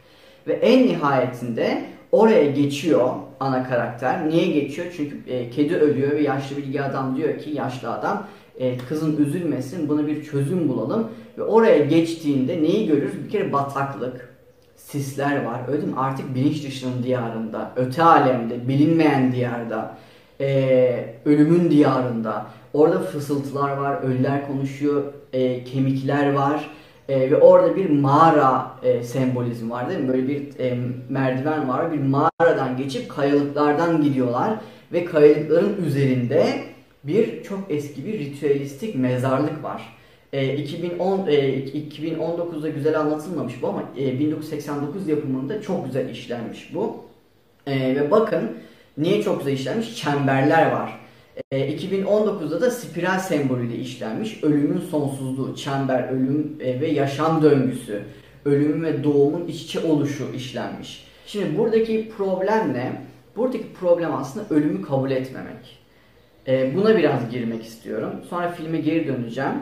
Ve 0.48 0.54
en 0.54 0.88
nihayetinde 0.88 1.84
oraya 2.12 2.52
geçiyor 2.52 3.10
ana 3.40 3.70
karakter. 3.70 4.30
Niye 4.30 4.48
geçiyor? 4.48 4.88
Çünkü 4.98 5.18
e, 5.28 5.50
kedi 5.50 5.76
ölüyor 5.76 6.12
ve 6.12 6.22
yaşlı 6.22 6.58
bilgi 6.58 6.82
adam 6.82 7.16
diyor 7.16 7.40
ki 7.40 7.50
yaşlı 7.50 7.94
adam 7.94 8.28
e, 8.58 8.78
kızın 8.78 9.18
üzülmesin 9.18 9.90
buna 9.90 10.08
bir 10.08 10.24
çözüm 10.24 10.70
bulalım. 10.70 11.08
Ve 11.38 11.44
oraya 11.44 11.86
geçtiğinde 11.86 12.64
neyi 12.64 12.88
görürüz? 12.88 13.26
Bir 13.26 13.30
kere 13.30 13.54
bataklık, 13.54 14.36
sisler 14.76 15.46
var. 15.46 15.60
Öyle 15.68 15.82
değil 15.82 15.94
mi? 15.94 16.00
Artık 16.00 16.36
bilinç 16.36 16.68
dışının 16.68 17.04
diyarında, 17.04 17.72
öte 17.76 18.04
alemde, 18.04 18.68
bilinmeyen 18.68 19.32
diyarda, 19.32 19.98
e, 20.41 21.15
ölümün 21.25 21.72
diyarında. 21.72 22.46
Orada 22.74 23.00
fısıltılar 23.00 23.77
var, 23.77 24.01
ölüler 24.01 24.48
konuşuyor, 24.48 25.03
e, 25.34 25.63
kemikler 25.63 26.34
var. 26.34 26.69
E, 27.10 27.31
ve 27.31 27.36
orada 27.36 27.75
bir 27.75 27.89
mağara 27.89 28.72
e, 28.84 29.03
sembolizmi 29.03 29.69
var 29.69 29.89
değil 29.89 30.00
mi? 30.00 30.08
Böyle 30.08 30.27
bir 30.27 30.60
e, 30.60 30.77
merdiven 31.10 31.69
var. 31.69 31.93
Bir 31.93 32.00
mağaradan 32.00 32.77
geçip 32.77 33.10
kayalıklardan 33.10 34.01
gidiyorlar. 34.01 34.53
Ve 34.93 35.05
kayalıkların 35.05 35.86
üzerinde 35.86 36.63
bir 37.03 37.43
çok 37.43 37.60
eski 37.69 38.05
bir 38.05 38.19
ritüelistik 38.19 38.96
mezarlık 38.96 39.63
var. 39.63 39.98
E, 40.34 40.55
2010 40.55 41.27
e, 41.27 41.63
2019'da 41.65 42.69
güzel 42.69 43.00
anlatılmamış 43.00 43.62
bu 43.62 43.67
ama 43.67 43.84
e, 43.98 44.19
1989 44.19 45.08
yapımında 45.08 45.62
çok 45.62 45.86
güzel 45.86 46.10
işlenmiş 46.10 46.72
bu. 46.74 46.98
E, 47.67 47.96
ve 47.96 48.12
bakın 48.12 48.51
niye 49.00 49.24
çok 49.24 49.39
güzel 49.39 49.53
işlenmiş? 49.53 49.96
Çemberler 49.96 50.72
var. 50.72 51.00
E, 51.51 51.75
2019'da 51.75 52.62
da 52.62 52.72
spiral 52.72 53.20
sembolüyle 53.20 53.75
işlenmiş. 53.75 54.44
Ölümün 54.44 54.82
sonsuzluğu, 54.91 55.56
çember, 55.56 56.10
ölüm 56.10 56.58
e, 56.60 56.82
ve 56.82 56.88
yaşam 56.88 57.44
döngüsü, 57.44 58.03
ölümün 58.46 58.84
ve 58.84 59.03
doğumun 59.03 59.48
iç 59.48 59.62
içe 59.62 59.79
oluşu 59.79 60.24
işlenmiş. 60.36 61.08
Şimdi 61.27 61.58
buradaki 61.58 62.12
problem 62.18 62.74
ne? 62.74 63.01
Buradaki 63.36 63.74
problem 63.74 64.15
aslında 64.15 64.56
ölümü 64.56 64.82
kabul 64.82 65.12
etmemek. 65.12 65.79
E, 66.48 66.75
buna 66.75 66.98
biraz 66.98 67.32
girmek 67.32 67.65
istiyorum. 67.65 68.12
Sonra 68.29 68.51
filme 68.51 68.77
geri 68.77 69.08
döneceğim. 69.08 69.53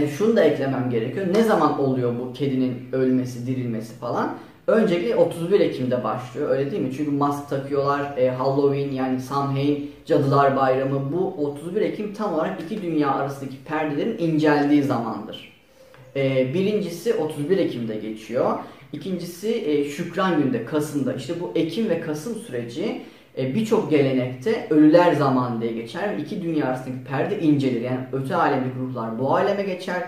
E, 0.00 0.08
şunu 0.08 0.36
da 0.36 0.44
eklemem 0.44 0.90
gerekiyor. 0.90 1.26
Ne 1.34 1.42
zaman 1.42 1.80
oluyor 1.80 2.14
bu 2.18 2.32
kedinin 2.32 2.88
ölmesi, 2.92 3.46
dirilmesi 3.46 3.94
falan? 3.94 4.36
Öncelikle 4.68 5.16
31 5.16 5.60
Ekim'de 5.60 6.04
başlıyor 6.04 6.50
öyle 6.50 6.70
değil 6.70 6.82
mi? 6.82 6.92
Çünkü 6.96 7.10
mask 7.10 7.48
takıyorlar, 7.48 8.16
e, 8.16 8.30
Halloween 8.30 8.92
yani 8.92 9.20
Samhain, 9.20 9.90
Cadılar 10.06 10.56
Bayramı. 10.56 11.12
Bu 11.12 11.46
31 11.46 11.80
Ekim 11.80 12.14
tam 12.14 12.34
olarak 12.34 12.62
iki 12.62 12.82
dünya 12.82 13.10
arasındaki 13.10 13.56
perdelerin 13.64 14.18
inceldiği 14.18 14.82
zamandır. 14.82 15.52
E, 16.16 16.54
birincisi 16.54 17.14
31 17.14 17.58
Ekim'de 17.58 17.96
geçiyor. 17.96 18.58
İkincisi 18.92 19.54
e, 19.54 19.84
Şükran 19.84 20.38
Günü'nde, 20.38 20.64
Kasım'da. 20.64 21.14
İşte 21.14 21.34
bu 21.40 21.52
Ekim 21.54 21.88
ve 21.88 22.00
Kasım 22.00 22.34
süreci 22.34 23.02
e, 23.38 23.54
birçok 23.54 23.90
gelenekte 23.90 24.66
ölüler 24.70 25.12
zamanı 25.12 25.60
diye 25.60 25.72
geçer 25.72 26.16
ve 26.16 26.22
iki 26.22 26.42
dünya 26.42 26.66
arasındaki 26.66 27.04
perde 27.04 27.40
incelir. 27.40 27.80
Yani 27.80 28.00
öte 28.12 28.36
alemdeki 28.36 28.78
ruhlar 28.78 29.18
bu 29.18 29.36
aleme 29.36 29.62
geçer 29.62 30.02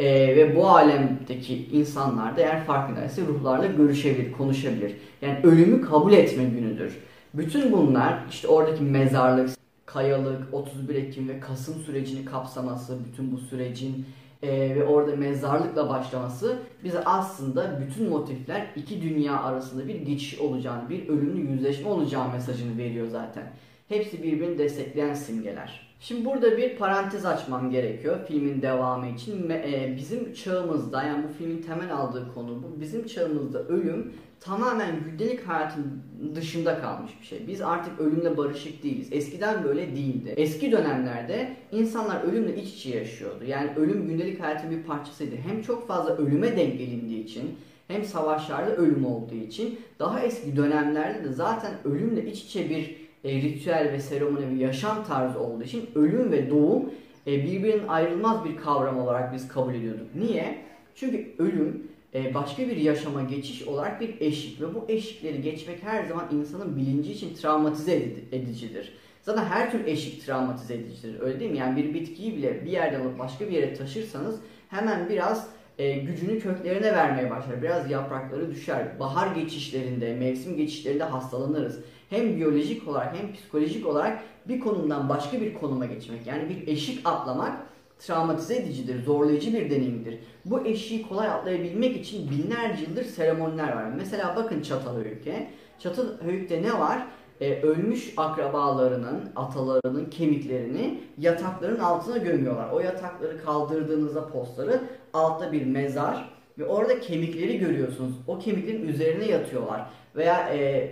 ee, 0.00 0.36
ve 0.36 0.56
bu 0.56 0.68
alemdeki 0.68 1.66
insanlar 1.72 2.36
da 2.36 2.40
eğer 2.40 2.64
farkındaysa 2.64 3.22
ruhlarla 3.22 3.66
görüşebilir, 3.66 4.32
konuşabilir. 4.32 4.92
Yani 5.22 5.38
ölümü 5.42 5.80
kabul 5.80 6.12
etme 6.12 6.44
günüdür. 6.44 6.98
Bütün 7.34 7.72
bunlar 7.72 8.18
işte 8.30 8.48
oradaki 8.48 8.82
mezarlık, 8.82 9.50
kayalık, 9.86 10.54
31 10.54 10.94
Ekim 10.94 11.28
ve 11.28 11.40
Kasım 11.40 11.74
sürecini 11.74 12.24
kapsaması, 12.24 12.98
bütün 13.04 13.32
bu 13.32 13.38
sürecin 13.38 14.06
e, 14.42 14.76
ve 14.76 14.84
orada 14.84 15.16
mezarlıkla 15.16 15.88
başlaması 15.88 16.58
bize 16.84 17.04
aslında 17.04 17.80
bütün 17.80 18.08
motifler 18.08 18.66
iki 18.76 19.02
dünya 19.02 19.42
arasında 19.42 19.88
bir 19.88 19.94
geçiş 19.94 20.38
olacağını, 20.38 20.88
bir 20.88 21.08
ölümlü 21.08 21.50
yüzleşme 21.52 21.88
olacağı 21.88 22.32
mesajını 22.32 22.78
veriyor 22.78 23.06
zaten. 23.06 23.52
Hepsi 23.88 24.22
birbirini 24.22 24.58
destekleyen 24.58 25.14
simgeler. 25.14 25.89
Şimdi 26.00 26.24
burada 26.24 26.56
bir 26.56 26.76
parantez 26.76 27.26
açmam 27.26 27.70
gerekiyor 27.70 28.18
filmin 28.28 28.62
devamı 28.62 29.08
için. 29.08 29.50
E, 29.50 29.94
bizim 29.96 30.32
çağımızda 30.32 31.02
yani 31.02 31.24
bu 31.28 31.32
filmin 31.32 31.62
temel 31.62 31.94
aldığı 31.96 32.34
konu 32.34 32.62
bu. 32.62 32.80
Bizim 32.80 33.06
çağımızda 33.06 33.62
ölüm 33.62 34.12
tamamen 34.40 35.04
gündelik 35.04 35.48
hayatın 35.48 36.02
dışında 36.34 36.80
kalmış 36.80 37.12
bir 37.20 37.26
şey. 37.26 37.46
Biz 37.48 37.60
artık 37.60 38.00
ölümle 38.00 38.36
barışık 38.36 38.82
değiliz. 38.82 39.08
Eskiden 39.12 39.64
böyle 39.64 39.96
değildi. 39.96 40.34
Eski 40.36 40.72
dönemlerde 40.72 41.56
insanlar 41.72 42.24
ölümle 42.24 42.56
iç 42.56 42.74
içe 42.74 42.98
yaşıyordu. 42.98 43.44
Yani 43.44 43.70
ölüm 43.76 44.08
gündelik 44.08 44.40
hayatın 44.40 44.70
bir 44.70 44.82
parçasıydı. 44.82 45.36
Hem 45.36 45.62
çok 45.62 45.88
fazla 45.88 46.16
ölüme 46.16 46.56
denk 46.56 46.78
gelindiği 46.78 47.24
için 47.24 47.58
hem 47.88 48.04
savaşlarda 48.04 48.76
ölüm 48.76 49.06
olduğu 49.06 49.34
için 49.34 49.80
daha 49.98 50.20
eski 50.20 50.56
dönemlerde 50.56 51.24
de 51.24 51.32
zaten 51.32 51.72
ölümle 51.84 52.30
iç 52.30 52.44
içe 52.44 52.70
bir 52.70 52.99
e, 53.24 53.42
ritüel 53.42 53.92
ve 53.92 54.00
seremoni 54.00 54.48
ve 54.48 54.64
yaşam 54.64 55.04
tarzı 55.04 55.40
olduğu 55.40 55.64
için 55.64 55.90
ölüm 55.94 56.32
ve 56.32 56.50
doğum 56.50 56.90
e, 57.26 57.44
birbirinin 57.44 57.88
ayrılmaz 57.88 58.44
bir 58.44 58.56
kavram 58.56 58.98
olarak 58.98 59.34
biz 59.34 59.48
kabul 59.48 59.74
ediyorduk. 59.74 60.06
Niye? 60.14 60.58
Çünkü 60.94 61.34
ölüm 61.38 61.90
e, 62.14 62.34
başka 62.34 62.62
bir 62.62 62.76
yaşama 62.76 63.22
geçiş 63.22 63.62
olarak 63.62 64.00
bir 64.00 64.20
eşik 64.20 64.60
ve 64.60 64.74
bu 64.74 64.84
eşikleri 64.88 65.42
geçmek 65.42 65.82
her 65.82 66.04
zaman 66.04 66.28
insanın 66.32 66.76
bilinci 66.76 67.12
için 67.12 67.34
travmatize 67.34 67.94
edicidir. 68.32 68.92
Zaten 69.22 69.44
her 69.44 69.70
tür 69.70 69.86
eşik 69.86 70.26
travmatize 70.26 70.74
edicidir. 70.74 71.20
Öyle 71.20 71.40
değil 71.40 71.50
mi? 71.50 71.58
Yani 71.58 71.76
bir 71.76 71.94
bitkiyi 71.94 72.36
bile 72.36 72.64
bir 72.64 72.70
yerden 72.70 73.00
alıp 73.00 73.18
başka 73.18 73.46
bir 73.46 73.52
yere 73.52 73.74
taşırsanız 73.74 74.40
hemen 74.68 75.08
biraz 75.08 75.48
e, 75.78 75.92
gücünü 75.92 76.40
köklerine 76.40 76.92
vermeye 76.92 77.30
başlar. 77.30 77.62
Biraz 77.62 77.90
yaprakları 77.90 78.50
düşer. 78.50 79.00
Bahar 79.00 79.34
geçişlerinde, 79.34 80.14
mevsim 80.14 80.56
geçişlerinde 80.56 81.04
hastalanırız 81.04 81.80
hem 82.10 82.36
biyolojik 82.36 82.88
olarak 82.88 83.16
hem 83.16 83.32
psikolojik 83.32 83.86
olarak 83.86 84.22
bir 84.48 84.60
konumdan 84.60 85.08
başka 85.08 85.40
bir 85.40 85.54
konuma 85.54 85.86
geçmek 85.86 86.26
yani 86.26 86.48
bir 86.48 86.72
eşik 86.72 87.08
atlamak 87.08 87.52
travmatize 87.98 88.56
edicidir, 88.56 89.04
zorlayıcı 89.04 89.52
bir 89.52 89.70
deneyimdir. 89.70 90.18
Bu 90.44 90.66
eşiği 90.66 91.08
kolay 91.08 91.28
atlayabilmek 91.28 91.96
için 91.96 92.30
binlerce 92.30 92.84
yıldır 92.84 93.04
seremoniler 93.04 93.76
var. 93.76 93.84
Mesela 93.96 94.36
bakın 94.36 94.62
Çatalhöyük'e. 94.62 95.50
Çatalhöyük'te 95.78 96.62
ne 96.62 96.78
var? 96.78 97.06
Ee, 97.40 97.62
ölmüş 97.62 98.14
akrabalarının, 98.16 99.30
atalarının 99.36 100.04
kemiklerini 100.10 101.00
yatakların 101.18 101.78
altına 101.78 102.16
gömüyorlar. 102.16 102.70
O 102.72 102.80
yatakları 102.80 103.44
kaldırdığınızda 103.44 104.28
postları 104.28 104.80
altta 105.12 105.52
bir 105.52 105.66
mezar 105.66 106.30
ve 106.58 106.66
orada 106.66 107.00
kemikleri 107.00 107.58
görüyorsunuz. 107.58 108.14
O 108.26 108.38
kemiklerin 108.38 108.88
üzerine 108.88 109.24
yatıyorlar. 109.24 109.86
Veya 110.16 110.48
e, 110.54 110.90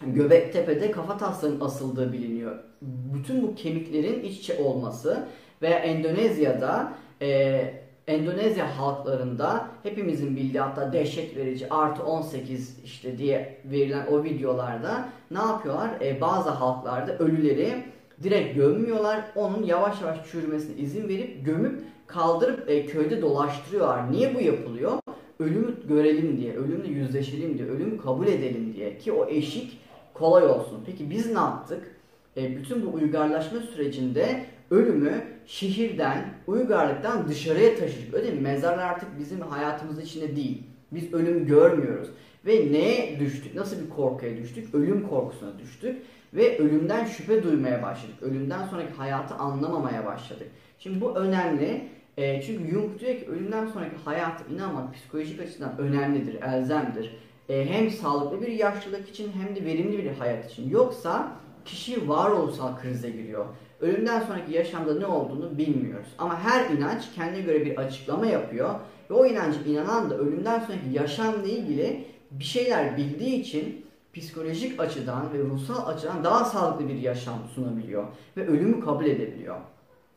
Göbektepe'de 0.00 0.90
kafa 0.90 1.16
taslarının 1.16 1.60
asıldığı 1.60 2.12
biliniyor. 2.12 2.58
Bütün 2.82 3.42
bu 3.42 3.54
kemiklerin 3.54 4.22
iç 4.22 4.38
içe 4.38 4.58
olması 4.58 5.26
veya 5.62 5.78
Endonezya'da 5.78 6.92
e, 7.22 7.86
Endonezya 8.06 8.78
halklarında 8.78 9.68
hepimizin 9.82 10.36
bildiği 10.36 10.60
hatta 10.60 10.92
dehşet 10.92 11.36
verici 11.36 11.70
artı 11.70 12.02
18 12.02 12.78
işte 12.84 13.18
diye 13.18 13.58
verilen 13.64 14.06
o 14.06 14.24
videolarda 14.24 15.08
ne 15.30 15.38
yapıyorlar? 15.38 15.90
E, 16.00 16.20
bazı 16.20 16.50
halklarda 16.50 17.18
ölüleri 17.18 17.84
direkt 18.22 18.56
gömmüyorlar. 18.56 19.20
Onun 19.36 19.62
yavaş 19.62 20.02
yavaş 20.02 20.30
çürümesine 20.30 20.76
izin 20.76 21.08
verip 21.08 21.46
gömüp 21.46 21.80
kaldırıp 22.06 22.70
e, 22.70 22.86
köyde 22.86 23.22
dolaştırıyorlar. 23.22 24.12
Niye 24.12 24.34
bu 24.34 24.40
yapılıyor? 24.40 24.92
Ölümü 25.40 25.74
görelim 25.88 26.36
diye, 26.36 26.56
ölümle 26.56 26.88
yüzleşelim 26.88 27.58
diye, 27.58 27.68
ölümü 27.68 27.98
kabul 27.98 28.26
edelim 28.26 28.74
diye 28.76 28.98
ki 28.98 29.12
o 29.12 29.28
eşik 29.28 29.78
kolay 30.18 30.46
olsun. 30.46 30.82
Peki 30.86 31.10
biz 31.10 31.26
ne 31.26 31.38
yaptık? 31.38 31.96
E, 32.36 32.56
bütün 32.56 32.86
bu 32.86 32.94
uygarlaşma 32.94 33.60
sürecinde 33.60 34.44
ölümü 34.70 35.24
şehirden, 35.46 36.24
uygarlıktan 36.46 37.28
dışarıya 37.28 37.76
taşıdık. 37.76 38.14
Öyle 38.14 38.30
mi? 38.30 38.40
Mezarlar 38.40 38.84
artık 38.84 39.18
bizim 39.18 39.40
hayatımız 39.40 40.00
içinde 40.00 40.36
değil. 40.36 40.62
Biz 40.92 41.14
ölümü 41.14 41.46
görmüyoruz. 41.46 42.08
Ve 42.46 42.72
neye 42.72 43.20
düştük? 43.20 43.54
Nasıl 43.54 43.84
bir 43.84 43.90
korkuya 43.90 44.36
düştük? 44.36 44.74
Ölüm 44.74 45.08
korkusuna 45.08 45.58
düştük. 45.58 46.02
Ve 46.34 46.58
ölümden 46.58 47.04
şüphe 47.04 47.42
duymaya 47.42 47.82
başladık. 47.82 48.22
Ölümden 48.22 48.66
sonraki 48.66 48.92
hayatı 48.92 49.34
anlamamaya 49.34 50.06
başladık. 50.06 50.48
Şimdi 50.78 51.00
bu 51.00 51.16
önemli. 51.16 51.88
E, 52.16 52.42
çünkü 52.42 52.70
Jung 52.70 53.00
diyor 53.00 53.14
ki 53.14 53.26
ölümden 53.28 53.66
sonraki 53.66 53.96
hayata 54.04 54.44
inanmak 54.54 54.94
psikolojik 54.94 55.40
açıdan 55.40 55.78
önemlidir, 55.78 56.42
elzemdir. 56.42 57.16
E, 57.48 57.66
hem 57.66 57.90
sağlıklı 57.90 58.42
bir 58.42 58.52
yaşlılık 58.52 59.08
için 59.08 59.32
hem 59.32 59.56
de 59.56 59.64
verimli 59.64 59.98
bir 59.98 60.10
hayat 60.10 60.52
için. 60.52 60.70
Yoksa 60.70 61.32
kişi 61.64 62.08
varoluşsal 62.08 62.76
krize 62.80 63.10
giriyor. 63.10 63.46
Ölümden 63.80 64.20
sonraki 64.20 64.52
yaşamda 64.52 64.98
ne 64.98 65.06
olduğunu 65.06 65.58
bilmiyoruz. 65.58 66.08
Ama 66.18 66.40
her 66.40 66.70
inanç 66.70 67.02
kendine 67.14 67.40
göre 67.40 67.66
bir 67.66 67.76
açıklama 67.76 68.26
yapıyor. 68.26 68.74
Ve 69.10 69.14
o 69.14 69.26
inancı 69.26 69.58
inanan 69.66 70.10
da 70.10 70.18
ölümden 70.18 70.60
sonraki 70.60 70.88
yaşamla 70.92 71.46
ilgili 71.46 72.04
bir 72.30 72.44
şeyler 72.44 72.96
bildiği 72.96 73.40
için 73.40 73.86
psikolojik 74.14 74.80
açıdan 74.80 75.32
ve 75.32 75.38
ruhsal 75.38 75.88
açıdan 75.88 76.24
daha 76.24 76.44
sağlıklı 76.44 76.88
bir 76.88 76.94
yaşam 76.94 77.38
sunabiliyor. 77.54 78.04
Ve 78.36 78.46
ölümü 78.46 78.80
kabul 78.80 79.04
edebiliyor. 79.04 79.56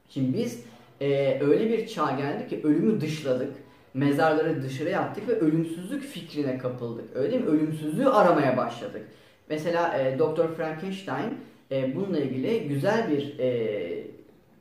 Şimdi 0.09 0.37
biz 0.37 0.63
e, 1.01 1.39
öyle 1.41 1.69
bir 1.69 1.87
çağ 1.87 2.11
geldik 2.11 2.49
ki 2.49 2.61
ölümü 2.63 3.01
dışladık. 3.01 3.53
Mezarları 3.93 4.63
dışarıya 4.63 5.01
attık 5.01 5.27
ve 5.27 5.33
ölümsüzlük 5.39 6.03
fikrine 6.03 6.57
kapıldık. 6.57 7.15
Öyle 7.15 7.31
değil 7.31 7.43
mi? 7.43 7.49
Ölümsüzlüğü 7.49 8.09
aramaya 8.09 8.57
başladık. 8.57 9.01
Mesela 9.49 9.97
e, 9.97 10.19
Dr. 10.19 10.55
Frankenstein 10.57 11.37
e, 11.71 11.95
bununla 11.95 12.19
ilgili 12.19 12.67
güzel 12.67 13.11
bir 13.11 13.39
e, 13.39 14.09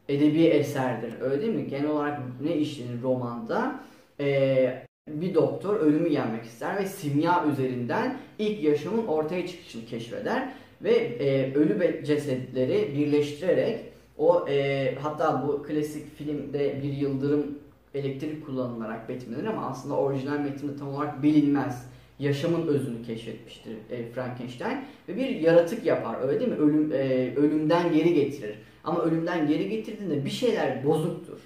edebi 0.09 0.45
eserdir. 0.45 1.13
Öyle 1.21 1.43
değil 1.43 1.55
mi? 1.55 1.67
Genel 1.69 1.91
olarak 1.91 2.21
ne 2.41 2.57
işlenir 2.57 3.03
romanda? 3.03 3.81
E, 4.21 4.89
bir 5.09 5.35
doktor 5.35 5.77
ölümü 5.81 6.09
yenmek 6.09 6.45
ister 6.45 6.77
ve 6.77 6.87
simya 6.87 7.45
üzerinden 7.53 8.19
ilk 8.39 8.63
yaşamın 8.63 9.07
ortaya 9.07 9.47
çıkışını 9.47 9.85
keşfeder 9.85 10.49
ve 10.83 10.93
e, 10.95 11.55
ölü 11.55 12.05
cesetleri 12.05 12.95
birleştirerek 12.97 13.81
o 14.19 14.49
e, 14.49 14.95
hatta 14.95 15.45
bu 15.47 15.63
klasik 15.63 16.17
filmde 16.17 16.83
bir 16.83 16.93
yıldırım 16.93 17.59
elektrik 17.99 18.47
kullanılarak 18.47 19.09
betimlenir 19.09 19.45
ama 19.45 19.67
aslında 19.67 19.95
orijinal 19.95 20.38
metinde 20.38 20.76
tam 20.76 20.88
olarak 20.88 21.23
bilinmez. 21.23 21.88
Yaşamın 22.19 22.67
özünü 22.67 23.02
keşfetmiştir 23.02 23.76
e, 23.90 24.12
Frankenstein 24.12 24.78
ve 25.09 25.17
bir 25.17 25.28
yaratık 25.28 25.87
yapar 25.87 26.17
öyle 26.23 26.40
değil 26.40 26.50
mi? 26.50 26.57
Ölüm 26.57 26.93
e, 26.93 27.35
ölümden 27.37 27.93
geri 27.93 28.14
getirir. 28.14 28.55
Ama 28.85 29.02
ölümden 29.02 29.49
geri 29.49 29.69
getirdiğinde 29.69 30.25
bir 30.25 30.31
şeyler 30.31 30.85
bozuktur. 30.85 31.38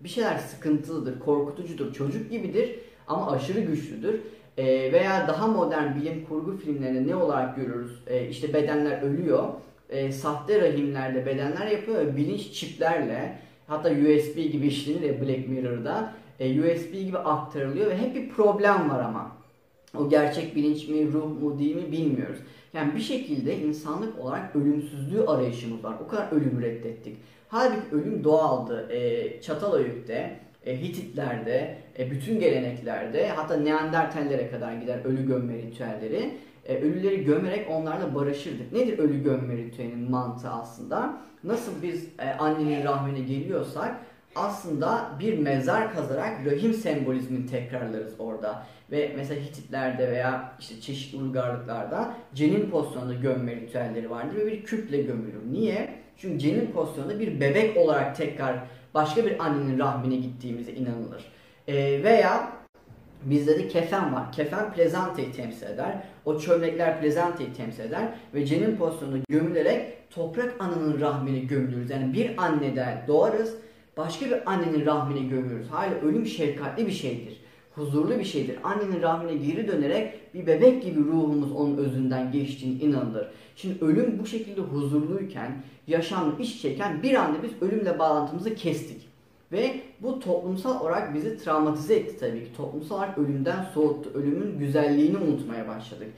Bir 0.00 0.08
şeyler 0.08 0.38
sıkıntılıdır, 0.38 1.20
korkutucudur, 1.20 1.92
çocuk 1.92 2.30
gibidir 2.30 2.70
ama 3.08 3.30
aşırı 3.30 3.60
güçlüdür. 3.60 4.20
E, 4.58 4.92
veya 4.92 5.28
daha 5.28 5.46
modern 5.46 6.00
bilim 6.00 6.24
kurgu 6.24 6.56
filmlerinde 6.56 7.10
ne 7.10 7.16
olarak 7.16 7.56
görürüz? 7.56 8.02
E, 8.06 8.28
işte 8.28 8.54
bedenler 8.54 9.02
ölüyor 9.02 9.48
e, 9.90 10.12
sahte 10.12 10.60
rahimlerde 10.60 11.26
bedenler 11.26 11.66
yapıyor 11.66 12.06
ve 12.06 12.16
bilinç 12.16 12.52
çiplerle 12.52 13.38
hatta 13.70 13.90
USB 13.90 14.36
gibi 14.52 14.66
işlenir 14.66 15.20
Black 15.20 15.48
Mirror'da 15.48 16.12
e, 16.40 16.60
USB 16.60 16.92
gibi 16.92 17.18
aktarılıyor 17.18 17.90
ve 17.90 17.98
hep 17.98 18.14
bir 18.14 18.28
problem 18.28 18.90
var 18.90 19.00
ama. 19.00 19.36
O 19.98 20.08
gerçek 20.08 20.56
bilinç 20.56 20.88
mi, 20.88 21.12
ruh 21.12 21.40
mu 21.40 21.58
değil 21.58 21.76
mi 21.76 21.92
bilmiyoruz. 21.92 22.38
Yani 22.72 22.94
bir 22.94 23.00
şekilde 23.00 23.56
insanlık 23.56 24.18
olarak 24.18 24.56
ölümsüzlüğü 24.56 25.26
arayışımız 25.26 25.84
var. 25.84 25.94
O 26.04 26.08
kadar 26.08 26.32
ölümü 26.32 26.62
reddettik. 26.62 27.16
Halbuki 27.48 27.96
ölüm 27.96 28.24
doğaldı. 28.24 28.92
E, 28.92 29.40
Çatalhöyük'te, 29.40 30.40
e, 30.66 30.80
Hititlerde, 30.80 31.78
e, 31.98 32.10
bütün 32.10 32.40
geleneklerde 32.40 33.28
hatta 33.28 33.56
Neandertallere 33.56 34.50
kadar 34.50 34.72
gider 34.72 35.04
ölü 35.04 35.26
gömme 35.26 35.54
ritüelleri 35.54 36.30
e, 36.64 36.76
ölüleri 36.76 37.24
gömerek 37.24 37.70
onlarla 37.70 38.14
barışırdık. 38.14 38.72
Nedir 38.72 38.98
ölü 38.98 39.22
gömme 39.22 39.56
ritüelinin 39.56 40.10
mantığı 40.10 40.50
aslında? 40.50 41.16
Nasıl 41.44 41.72
biz 41.82 42.08
e, 42.18 42.30
annenin 42.30 42.84
rahmine 42.84 43.20
geliyorsak 43.20 43.96
aslında 44.34 45.10
bir 45.20 45.38
mezar 45.38 45.94
kazarak 45.94 46.46
rahim 46.46 46.74
sembolizmini 46.74 47.46
tekrarlarız 47.46 48.14
orada. 48.18 48.66
Ve 48.90 49.12
mesela 49.16 49.40
Hititlerde 49.40 50.10
veya 50.10 50.52
işte 50.60 50.80
çeşitli 50.80 51.18
uygarlıklarda 51.18 52.14
cenin 52.34 52.70
pozisyonunda 52.70 53.14
gömme 53.14 53.56
ritüelleri 53.56 54.10
vardır 54.10 54.36
ve 54.36 54.46
bir 54.46 54.64
küple 54.64 55.02
gömülür. 55.02 55.52
Niye? 55.52 55.94
Çünkü 56.16 56.38
cenin 56.38 56.66
pozisyonunda 56.66 57.20
bir 57.20 57.40
bebek 57.40 57.76
olarak 57.76 58.16
tekrar 58.16 58.58
başka 58.94 59.24
bir 59.24 59.44
annenin 59.44 59.78
rahmine 59.78 60.16
gittiğimize 60.16 60.72
inanılır. 60.72 61.24
E, 61.68 62.02
veya 62.02 62.60
Bizde 63.22 63.58
de 63.58 63.68
kefen 63.68 64.14
var. 64.14 64.32
Kefen 64.32 64.72
plezantayı 64.72 65.32
temsil 65.32 65.66
eder. 65.66 66.02
O 66.24 66.38
çömlekler 66.38 67.00
plezantayı 67.00 67.54
temsil 67.54 67.80
eder. 67.80 68.08
Ve 68.34 68.46
cenin 68.46 68.76
pozisyonunda 68.76 69.18
gömülerek 69.28 70.10
toprak 70.10 70.54
ananın 70.58 71.00
rahmine 71.00 71.38
gömülürüz. 71.38 71.90
Yani 71.90 72.12
bir 72.12 72.44
anneden 72.44 73.04
doğarız. 73.08 73.54
Başka 73.96 74.26
bir 74.26 74.52
annenin 74.52 74.86
rahmine 74.86 75.26
gömülürüz. 75.28 75.68
Hala 75.68 75.94
ölüm 75.94 76.26
şefkatli 76.26 76.86
bir 76.86 76.92
şeydir. 76.92 77.40
Huzurlu 77.74 78.18
bir 78.18 78.24
şeydir. 78.24 78.58
Annenin 78.64 79.02
rahmine 79.02 79.34
geri 79.46 79.68
dönerek 79.68 80.34
bir 80.34 80.46
bebek 80.46 80.82
gibi 80.82 81.00
ruhumuz 81.00 81.52
onun 81.52 81.76
özünden 81.76 82.32
geçtiğini 82.32 82.78
inanılır. 82.78 83.28
Şimdi 83.56 83.84
ölüm 83.84 84.18
bu 84.18 84.26
şekilde 84.26 84.60
huzurluyken, 84.60 85.62
yaşamla 85.86 86.32
iç 86.38 86.54
içeyken 86.54 87.02
bir 87.02 87.14
anda 87.14 87.42
biz 87.42 87.50
ölümle 87.68 87.98
bağlantımızı 87.98 88.54
kestik. 88.54 89.09
Ve 89.52 89.80
bu 90.02 90.20
toplumsal 90.20 90.80
olarak 90.80 91.14
bizi 91.14 91.38
travmatize 91.38 91.94
etti 91.94 92.16
tabii 92.20 92.44
ki. 92.44 92.52
Toplumsal 92.56 92.96
olarak 92.96 93.18
ölümden 93.18 93.62
soğuttu. 93.74 94.10
Ölümün 94.14 94.58
güzelliğini 94.58 95.16
unutmaya 95.16 95.68
başladık. 95.68 96.08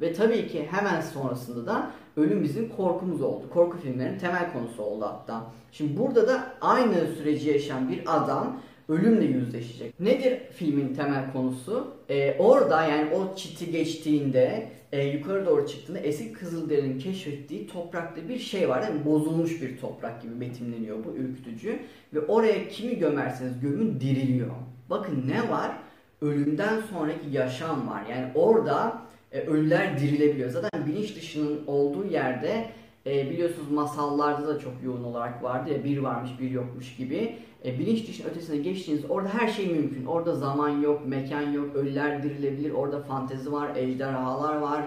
Ve 0.00 0.12
tabii 0.12 0.48
ki 0.48 0.68
hemen 0.70 1.00
sonrasında 1.00 1.66
da 1.66 1.90
ölüm 2.16 2.42
bizim 2.42 2.68
korkumuz 2.68 3.22
oldu. 3.22 3.50
Korku 3.50 3.78
filmlerinin 3.78 4.18
temel 4.18 4.52
konusu 4.52 4.82
oldu 4.82 5.04
hatta. 5.04 5.46
Şimdi 5.72 5.98
burada 5.98 6.28
da 6.28 6.52
aynı 6.60 7.06
süreci 7.16 7.48
yaşayan 7.48 7.88
bir 7.88 8.02
adam 8.06 8.60
ölümle 8.88 9.24
yüzleşecek. 9.24 10.00
Nedir 10.00 10.38
filmin 10.52 10.94
temel 10.94 11.32
konusu? 11.32 11.94
Ee, 12.10 12.36
orada 12.38 12.84
yani 12.84 13.14
o 13.14 13.36
çiti 13.36 13.70
geçtiğinde 13.70 14.68
e, 14.92 15.06
yukarı 15.06 15.46
doğru 15.46 15.66
çıktığında 15.66 15.98
eski 15.98 16.32
Kızılderili'nin 16.32 16.98
keşfettiği 16.98 17.66
toprakta 17.66 18.28
bir 18.28 18.38
şey 18.38 18.68
var. 18.68 18.82
Yani 18.82 19.04
bozulmuş 19.04 19.62
bir 19.62 19.78
toprak 19.78 20.22
gibi 20.22 20.40
betimleniyor 20.40 21.04
bu 21.04 21.16
ürkütücü. 21.16 21.78
Ve 22.14 22.20
oraya 22.20 22.68
kimi 22.68 22.98
gömerseniz 22.98 23.60
gömün 23.60 24.00
diriliyor. 24.00 24.50
Bakın 24.90 25.24
ne 25.28 25.50
var? 25.50 25.70
Ölümden 26.20 26.80
sonraki 26.80 27.30
yaşam 27.32 27.88
var. 27.88 28.02
Yani 28.10 28.26
orada 28.34 29.02
e, 29.32 29.40
ölüler 29.40 30.00
dirilebiliyor. 30.00 30.50
Zaten 30.50 30.86
bilinç 30.86 31.16
dışının 31.16 31.66
olduğu 31.66 32.06
yerde 32.06 32.70
e, 33.06 33.30
biliyorsunuz 33.30 33.70
masallarda 33.70 34.48
da 34.48 34.58
çok 34.58 34.72
yoğun 34.84 35.04
olarak 35.04 35.42
vardı 35.42 35.70
ya 35.72 35.84
bir 35.84 35.98
varmış 35.98 36.30
bir 36.40 36.50
yokmuş 36.50 36.96
gibi. 36.96 37.36
E, 37.64 37.78
bilinç 37.78 38.08
dışının 38.08 38.28
ötesine 38.28 38.56
geçtiğiniz 38.56 39.10
orada 39.10 39.28
her 39.28 39.48
şey 39.48 39.66
mümkün. 39.66 40.06
Orada 40.06 40.34
zaman 40.34 40.68
yok, 40.68 41.06
mekan 41.06 41.52
yok, 41.52 41.76
ölüler 41.76 42.22
dirilebilir. 42.22 42.70
Orada 42.70 43.00
fantezi 43.00 43.52
var, 43.52 43.76
ejderhalar 43.76 44.56
var. 44.56 44.84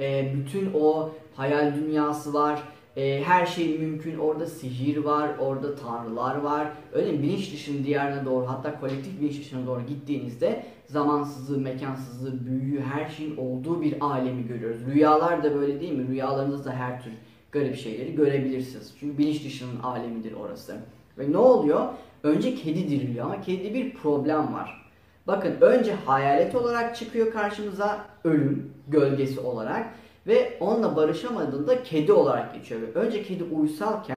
E, 0.00 0.32
bütün 0.34 0.70
o 0.74 1.10
hayal 1.34 1.74
dünyası 1.74 2.34
var. 2.34 2.62
E, 2.96 3.22
her 3.24 3.46
şey 3.46 3.78
mümkün. 3.78 4.18
Orada 4.18 4.46
sihir 4.46 4.96
var, 4.96 5.30
orada 5.38 5.74
tanrılar 5.74 6.36
var. 6.36 6.72
Öyle 6.92 7.12
mi? 7.12 7.22
Bilinç 7.22 7.52
dışının 7.52 7.84
diğerine 7.84 8.24
doğru 8.24 8.48
hatta 8.48 8.80
kolektif 8.80 9.20
bilinç 9.20 9.40
dışına 9.40 9.66
doğru 9.66 9.86
gittiğinizde 9.86 10.64
zamansızlığı, 10.86 11.58
mekansızlığı, 11.58 12.46
büyüyü, 12.46 12.80
her 12.80 13.08
şeyin 13.08 13.36
olduğu 13.36 13.82
bir 13.82 14.04
alemi 14.04 14.46
görüyoruz. 14.46 14.80
Rüyalar 14.94 15.44
da 15.44 15.54
böyle 15.54 15.80
değil 15.80 15.92
mi? 15.92 16.08
Rüyalarınızda 16.08 16.72
her 16.72 17.02
tür 17.02 17.12
garip 17.52 17.76
şeyleri 17.76 18.14
görebilirsiniz. 18.14 18.94
Çünkü 19.00 19.18
bilinç 19.18 19.44
dışının 19.44 19.80
alemidir 19.80 20.32
orası. 20.32 20.76
Ve 21.18 21.32
ne 21.32 21.38
oluyor? 21.38 21.86
Önce 22.22 22.54
kedi 22.54 22.88
diriliyor 22.88 23.24
ama 23.24 23.40
kedide 23.40 23.74
bir 23.74 23.94
problem 23.94 24.54
var. 24.54 24.88
Bakın 25.26 25.56
önce 25.60 25.92
hayalet 25.92 26.54
olarak 26.54 26.96
çıkıyor 26.96 27.32
karşımıza 27.32 28.06
ölüm 28.24 28.72
gölgesi 28.88 29.40
olarak 29.40 29.86
ve 30.26 30.56
onunla 30.60 30.96
barışamadığında 30.96 31.82
kedi 31.82 32.12
olarak 32.12 32.54
geçiyor. 32.54 32.80
Önce 32.94 33.22
kedi 33.22 33.44
uysalken 33.44 34.16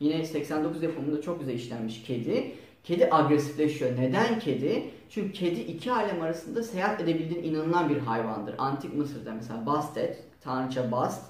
yine 0.00 0.24
89 0.24 0.82
yapımında 0.82 1.22
çok 1.22 1.40
güzel 1.40 1.54
işlenmiş 1.54 2.02
kedi. 2.02 2.52
Kedi 2.84 3.08
agresifleşiyor. 3.10 3.90
Neden 3.98 4.38
kedi? 4.38 4.90
Çünkü 5.10 5.32
kedi 5.32 5.60
iki 5.60 5.92
alem 5.92 6.22
arasında 6.22 6.62
seyahat 6.62 7.00
edebildiğine 7.00 7.46
inanılan 7.46 7.88
bir 7.88 7.98
hayvandır. 7.98 8.54
Antik 8.58 8.94
Mısır'da 8.94 9.34
mesela 9.34 9.66
Bastet, 9.66 10.22
tanrıça 10.40 10.92
Bast, 10.92 11.24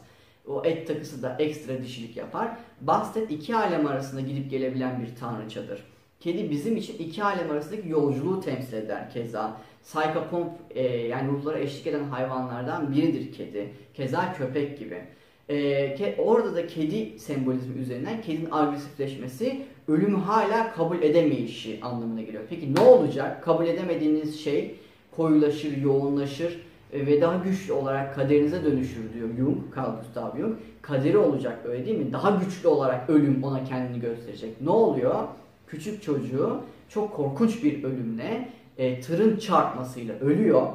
o 0.47 0.63
et 0.65 0.89
takısı 0.89 1.23
da 1.23 1.37
ekstra 1.39 1.83
dişilik 1.83 2.17
yapar. 2.17 2.57
Bastet 2.81 3.31
iki 3.31 3.57
alem 3.57 3.87
arasında 3.87 4.21
gidip 4.21 4.51
gelebilen 4.51 5.03
bir 5.03 5.17
tanrıçadır. 5.21 5.96
Kedi 6.21 6.51
bizim 6.51 6.77
için 6.77 6.99
iki 6.99 7.25
alem 7.25 7.51
arasındaki 7.51 7.89
yolculuğu 7.89 8.41
temsil 8.41 8.77
eder 8.77 9.11
keza. 9.11 9.57
Psychopomp 9.83 10.51
e, 10.71 10.83
yani 10.83 11.31
ruhlara 11.31 11.59
eşlik 11.59 11.87
eden 11.87 12.05
hayvanlardan 12.05 12.93
biridir 12.93 13.33
kedi. 13.33 13.71
Keza 13.95 14.33
köpek 14.33 14.79
gibi. 14.79 15.01
E, 15.49 15.95
ke, 15.95 16.15
orada 16.19 16.55
da 16.55 16.67
kedi 16.67 17.19
sembolizmi 17.19 17.81
üzerinden 17.81 18.23
kedinin 18.23 18.49
agresifleşmesi 18.51 19.63
ölümü 19.89 20.17
hala 20.17 20.73
kabul 20.73 21.03
edemeyişi 21.03 21.79
anlamına 21.83 22.23
geliyor. 22.23 22.43
Peki 22.51 22.75
ne 22.75 22.81
olacak? 22.81 23.45
Kabul 23.45 23.67
edemediğiniz 23.67 24.41
şey 24.41 24.75
koyulaşır, 25.17 25.77
yoğunlaşır 25.77 26.67
E, 26.93 27.07
ve 27.07 27.21
daha 27.21 27.37
güçlü 27.37 27.73
olarak 27.73 28.15
kaderinize 28.15 28.65
dönüşür 28.65 29.13
diyor 29.15 29.29
Jung, 29.37 29.57
Carl 29.77 29.97
Gustav 29.99 30.37
Jung. 30.39 30.55
Kaderi 30.83 31.19
olacak 31.19 31.59
öyle 31.65 31.87
değil 31.87 31.99
mi? 31.99 32.13
Daha 32.13 32.31
güçlü 32.31 32.69
olarak 32.69 33.11
ölüm 33.11 33.45
ona 33.45 33.65
kendini 33.65 34.01
gösterecek. 34.01 34.61
Ne 34.61 34.71
oluyor? 34.71 35.25
Küçük 35.67 36.03
çocuğu 36.03 36.61
çok 36.89 37.17
korkunç 37.17 37.65
bir 37.65 37.85
ölümle 37.85 38.49
e, 38.79 39.01
tırın 39.01 39.37
çarpmasıyla 39.37 40.15
ölüyor 40.19 40.67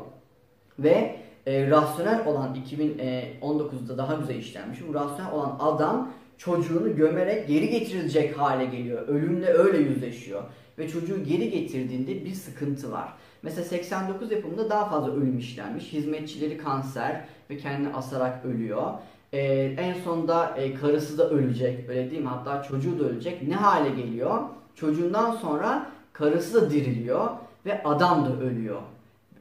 ve 0.80 1.16
e, 1.46 1.70
rasyonel 1.70 2.28
olan 2.28 2.58
2019'da 2.70 3.98
daha 3.98 4.14
güzel 4.14 4.36
işlenmiş. 4.36 4.80
Bu 4.90 4.94
rasyonel 4.94 5.32
olan 5.34 5.58
adam 5.60 6.12
çocuğunu 6.38 6.96
gömerek 6.96 7.48
geri 7.48 7.70
getirilecek 7.70 8.40
hale 8.40 8.66
geliyor. 8.66 9.08
Ölümle 9.08 9.48
öyle 9.48 9.78
yüzleşiyor. 9.78 10.44
Ve 10.78 10.90
çocuğu 10.90 11.24
geri 11.24 11.50
getirdiğinde 11.50 12.26
bir 12.26 12.34
sıkıntı 12.34 12.92
var. 12.92 13.14
Mesela 13.44 13.64
89 13.64 14.32
yapımında 14.32 14.70
daha 14.70 14.90
fazla 14.90 15.12
ölüm 15.12 15.38
işlenmiş. 15.38 15.94
Hizmetçileri 15.94 16.58
kanser 16.58 17.26
ve 17.50 17.58
kendini 17.58 17.94
asarak 17.94 18.46
ölüyor. 18.46 18.92
Ee, 19.34 19.40
en 19.78 19.94
sonunda 19.94 20.58
e, 20.58 20.74
karısı 20.74 21.18
da 21.18 21.30
ölecek 21.30 21.90
öyle 21.90 22.12
değil 22.12 22.22
mi? 22.22 22.28
Hatta 22.28 22.64
çocuğu 22.64 23.00
da 23.00 23.04
ölecek. 23.04 23.48
Ne 23.48 23.56
hale 23.56 23.90
geliyor? 23.90 24.42
Çocuğundan 24.76 25.32
sonra 25.32 25.86
karısı 26.14 26.62
da 26.62 26.72
diriliyor 26.72 27.30
ve 27.66 27.84
adam 27.84 28.26
da 28.26 28.40
ölüyor. 28.40 28.82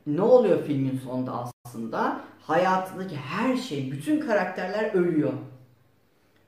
Ne 0.07 0.23
oluyor 0.23 0.63
filmin 0.63 1.01
sonunda 1.05 1.49
aslında? 1.65 2.21
Hayatındaki 2.43 3.17
her 3.17 3.57
şey, 3.57 3.93
bütün 3.93 4.21
karakterler 4.21 4.95
ölüyor. 4.95 5.33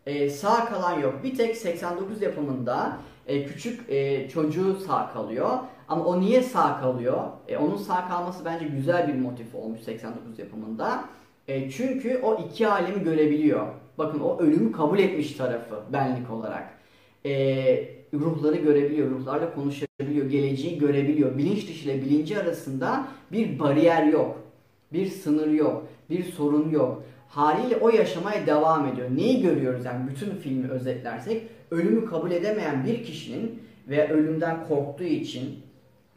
Ee, 0.07 0.31
sağ 0.31 0.65
kalan 0.65 1.01
yok. 1.01 1.15
Bir 1.25 1.37
tek 1.37 1.57
89 1.57 2.23
yapımında 2.23 2.97
e, 3.27 3.47
küçük 3.47 3.91
e, 3.91 4.29
çocuğu 4.29 4.75
sağ 4.75 5.13
kalıyor. 5.13 5.59
Ama 5.89 6.05
o 6.05 6.21
niye 6.21 6.43
sağ 6.43 6.81
kalıyor? 6.81 7.23
E, 7.49 7.57
onun 7.57 7.77
sağ 7.77 8.09
kalması 8.09 8.45
bence 8.45 8.65
güzel 8.65 9.09
bir 9.09 9.15
motif 9.15 9.55
olmuş 9.55 9.81
89 9.81 10.39
yapımında. 10.39 11.05
E, 11.49 11.71
çünkü 11.71 12.21
o 12.23 12.41
iki 12.47 12.69
alemi 12.69 13.05
görebiliyor. 13.05 13.67
Bakın 13.99 14.21
o 14.21 14.39
ölümü 14.39 14.73
kabul 14.73 14.99
etmiş 14.99 15.33
tarafı 15.33 15.83
benlik 15.93 16.31
olarak. 16.31 16.79
E, 17.27 18.02
ruhları 18.13 18.57
görebiliyor, 18.57 19.11
ruhlarla 19.11 19.55
konuşabiliyor, 19.55 20.31
geleceği 20.31 20.79
görebiliyor. 20.79 21.39
Bilinç 21.39 21.69
dışı 21.69 21.85
ile 21.85 22.03
bilinci 22.03 22.39
arasında 22.39 23.09
bir 23.33 23.59
bariyer 23.59 24.07
yok. 24.07 24.43
Bir 24.93 25.07
sınır 25.07 25.51
yok, 25.51 25.87
bir 26.11 26.25
sorun 26.25 26.71
yok. 26.71 27.03
Haliyle 27.29 27.77
o 27.77 27.89
yaşamaya 27.89 28.47
devam 28.47 28.87
ediyor. 28.87 29.09
Neyi 29.17 29.43
görüyoruz 29.43 29.85
yani 29.85 30.11
bütün 30.11 30.31
filmi 30.31 30.71
özetlersek? 30.71 31.43
Ölümü 31.71 32.05
kabul 32.07 32.31
edemeyen 32.31 32.87
bir 32.87 33.05
kişinin 33.05 33.63
ve 33.89 34.13
ölümden 34.13 34.67
korktuğu 34.69 35.05
için, 35.05 35.59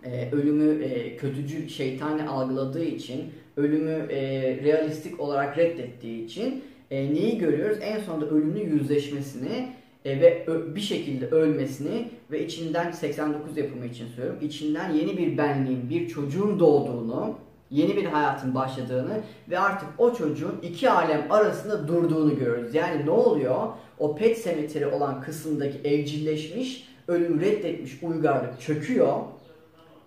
e, 0.04 0.32
ölümü 0.32 0.84
e, 0.84 1.18
kötücül, 1.18 1.68
şeytani 1.68 2.24
algıladığı 2.24 2.84
için, 2.84 3.24
ölümü 3.58 4.08
e, 4.10 4.20
realistik 4.64 5.20
olarak 5.20 5.58
reddettiği 5.58 6.26
için 6.26 6.64
neyi 6.92 7.38
görüyoruz? 7.38 7.78
En 7.82 8.00
sonunda 8.00 8.30
ölümle 8.30 8.64
yüzleşmesini 8.64 9.70
e, 10.06 10.22
ve 10.22 10.46
bir 10.76 10.82
şekilde 10.82 11.28
ölmesini 11.28 12.10
ve 12.32 12.46
içinden 12.46 12.92
89 12.92 13.58
yapımı 13.58 13.86
için 13.86 14.08
söylüyorum. 14.08 14.40
içinden 14.42 14.92
yeni 14.92 15.18
bir 15.18 15.38
benliğin, 15.38 15.90
bir 15.90 16.08
çocuğun 16.08 16.60
doğduğunu, 16.60 17.36
yeni 17.72 17.96
bir 17.96 18.06
hayatın 18.06 18.56
başladığını 18.56 19.22
ve 19.50 19.60
artık 19.60 19.90
o 19.98 20.14
çocuğun 20.14 20.56
iki 20.62 20.90
alem 20.90 21.26
arasında 21.30 21.88
durduğunu 21.88 22.40
görüyoruz. 22.40 22.76
Yani 22.76 23.06
ne 23.06 23.12
oluyor? 23.12 23.68
O 24.00 24.16
pet 24.16 24.38
semeteri 24.38 24.88
olan 24.88 25.22
kısımdaki 25.22 25.90
evcilleşmiş, 25.90 26.88
ölümü 27.08 27.42
reddetmiş 27.42 28.04
uygarlık 28.04 28.62
çöküyor. 28.62 29.14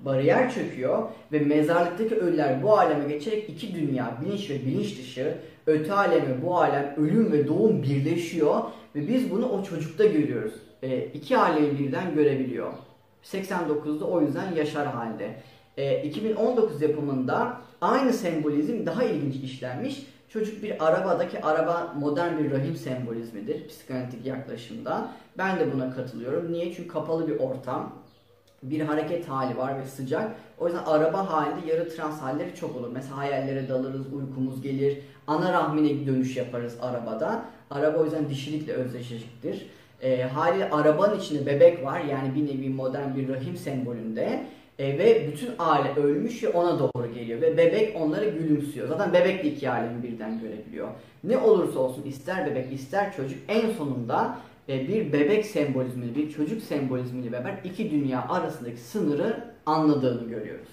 Bariyer 0.00 0.54
çöküyor 0.54 1.02
ve 1.32 1.38
mezarlıktaki 1.38 2.14
ölüler 2.14 2.62
bu 2.62 2.78
aleme 2.78 3.08
geçerek 3.08 3.50
iki 3.50 3.74
dünya, 3.74 4.18
bilinç 4.20 4.50
ve 4.50 4.66
bilinç 4.66 4.98
dışı, 4.98 5.34
öte 5.66 5.92
aleme 5.92 6.42
bu 6.44 6.58
alem, 6.58 6.94
ölüm 6.96 7.32
ve 7.32 7.48
doğum 7.48 7.82
birleşiyor 7.82 8.62
ve 8.94 9.08
biz 9.08 9.30
bunu 9.30 9.48
o 9.48 9.62
çocukta 9.62 10.04
görüyoruz. 10.04 10.54
E, 10.82 11.04
iki 11.04 11.38
alemi 11.38 11.78
birden 11.78 12.14
görebiliyor. 12.14 12.72
89'da 13.24 14.04
o 14.04 14.20
yüzden 14.20 14.54
yaşar 14.54 14.86
halde. 14.86 15.42
E, 15.76 16.02
2019 16.02 16.82
yapımında 16.82 17.60
aynı 17.80 18.12
sembolizm 18.12 18.86
daha 18.86 19.04
ilginç 19.04 19.44
işlenmiş. 19.44 20.06
Çocuk 20.28 20.62
bir 20.62 20.86
arabadaki 20.86 21.42
araba 21.42 21.94
modern 21.98 22.38
bir 22.38 22.50
rahim 22.50 22.76
sembolizmidir 22.76 23.68
psikanalitik 23.68 24.26
yaklaşımda. 24.26 25.10
Ben 25.38 25.60
de 25.60 25.72
buna 25.72 25.94
katılıyorum. 25.94 26.52
Niye? 26.52 26.74
Çünkü 26.74 26.88
kapalı 26.88 27.28
bir 27.28 27.38
ortam. 27.38 27.92
Bir 28.62 28.80
hareket 28.80 29.28
hali 29.28 29.56
var 29.56 29.80
ve 29.80 29.84
sıcak. 29.84 30.30
O 30.58 30.66
yüzden 30.66 30.84
araba 30.84 31.30
halinde 31.30 31.70
yarı 31.70 31.88
trans 31.88 32.20
halleri 32.20 32.54
çok 32.54 32.76
olur. 32.76 32.90
Mesela 32.92 33.16
hayallere 33.16 33.68
dalırız, 33.68 34.12
uykumuz 34.12 34.62
gelir. 34.62 34.98
Ana 35.26 35.52
rahmine 35.52 36.06
dönüş 36.06 36.36
yaparız 36.36 36.76
arabada. 36.80 37.44
Araba 37.70 37.98
o 37.98 38.04
yüzden 38.04 38.28
dişilikle 38.28 38.72
özdeşecektir. 38.72 39.66
E, 40.02 40.22
haliyle 40.22 40.70
arabanın 40.70 41.20
içinde 41.20 41.46
bebek 41.46 41.84
var. 41.84 42.00
Yani 42.00 42.34
bir 42.34 42.46
nevi 42.46 42.68
modern 42.68 43.16
bir 43.16 43.28
rahim 43.28 43.56
sembolünde. 43.56 44.44
E, 44.78 44.98
ve 44.98 45.28
bütün 45.32 45.50
aile 45.58 45.94
ölmüş 45.94 46.44
ve 46.44 46.48
ona 46.48 46.78
doğru 46.78 47.14
geliyor. 47.14 47.40
Ve 47.40 47.56
bebek 47.56 47.96
onlara 47.96 48.24
gülümsüyor. 48.24 48.88
Zaten 48.88 49.12
bebek 49.12 49.44
de 49.44 49.48
iki 49.48 49.70
alemi 49.70 50.02
birden 50.02 50.40
görebiliyor. 50.40 50.88
Ne 51.24 51.38
olursa 51.38 51.78
olsun 51.78 52.02
ister 52.02 52.46
bebek 52.46 52.72
ister 52.72 53.16
çocuk 53.16 53.38
en 53.48 53.70
sonunda 53.70 54.38
e, 54.68 54.88
bir 54.88 55.12
bebek 55.12 55.46
sembolizmiyle, 55.46 56.14
bir 56.14 56.30
çocuk 56.30 56.62
sembolizmiyle 56.62 57.32
beraber 57.32 57.60
iki 57.64 57.90
dünya 57.90 58.28
arasındaki 58.28 58.80
sınırı 58.80 59.44
anladığını 59.66 60.28
görüyoruz. 60.28 60.68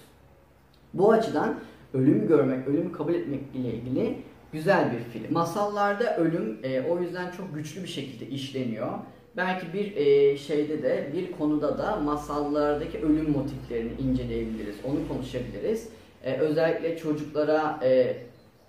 Bu 0.94 1.12
açıdan 1.12 1.60
ölümü 1.94 2.28
görmek, 2.28 2.68
ölümü 2.68 2.92
kabul 2.92 3.14
etmek 3.14 3.40
ile 3.54 3.72
ilgili 3.74 4.16
güzel 4.56 4.92
bir 4.92 4.98
film. 4.98 5.32
Masallarda 5.32 6.16
ölüm 6.16 6.58
e, 6.62 6.82
o 6.82 7.00
yüzden 7.00 7.30
çok 7.30 7.54
güçlü 7.54 7.82
bir 7.82 7.88
şekilde 7.88 8.26
işleniyor. 8.26 8.88
Belki 9.36 9.72
bir 9.72 9.96
e, 9.96 10.36
şeyde 10.36 10.82
de 10.82 11.10
bir 11.12 11.32
konuda 11.32 11.78
da 11.78 11.96
masallardaki 11.96 12.98
ölüm 12.98 13.30
motiflerini 13.30 13.92
inceleyebiliriz. 14.00 14.76
Onu 14.84 15.08
konuşabiliriz. 15.08 15.88
E, 16.24 16.36
özellikle 16.36 16.98
çocuklara 16.98 17.80
e, 17.82 18.16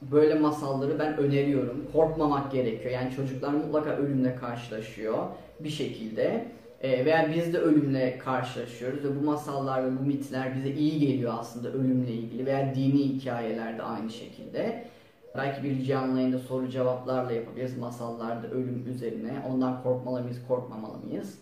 böyle 0.02 0.34
masalları 0.34 1.00
ben 1.00 1.18
öneriyorum. 1.18 1.86
Korkmamak 1.94 2.52
gerekiyor. 2.52 2.92
Yani 2.92 3.16
çocuklar 3.16 3.54
mutlaka 3.54 3.90
ölümle 3.90 4.36
karşılaşıyor 4.36 5.18
bir 5.60 5.70
şekilde. 5.70 6.46
E, 6.82 7.06
veya 7.06 7.32
biz 7.36 7.54
de 7.54 7.58
ölümle 7.58 8.18
karşılaşıyoruz 8.18 9.04
ve 9.04 9.22
bu 9.22 9.26
masallar 9.26 9.86
ve 9.86 10.00
bu 10.00 10.04
mitler 10.04 10.56
bize 10.56 10.70
iyi 10.70 11.00
geliyor 11.00 11.34
aslında 11.40 11.72
ölümle 11.72 12.12
ilgili 12.12 12.46
veya 12.46 12.76
dini 12.76 13.04
hikayeler 13.04 13.78
de 13.78 13.84
aynı 13.84 14.10
şekilde. 14.10 14.84
Belki 15.38 15.64
bir 15.64 15.86
canlı 15.86 16.40
soru 16.40 16.70
cevaplarla 16.70 17.32
yapabiliriz 17.32 17.78
masallarda 17.78 18.48
ölüm 18.48 18.84
üzerine. 18.90 19.34
Ondan 19.50 19.84
korkmalı 19.84 20.22
mıyız, 20.22 20.38
korkmamalı 20.48 20.98
mıyız? 20.98 21.38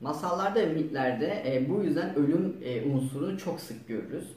Masallarda 0.00 0.60
ve 0.60 0.66
mitlerde 0.66 1.42
e, 1.46 1.70
bu 1.70 1.82
yüzden 1.84 2.14
ölüm 2.14 2.56
e, 2.64 2.82
unsurunu 2.90 3.38
çok 3.38 3.60
sık 3.60 3.88
görürüz. 3.88 4.28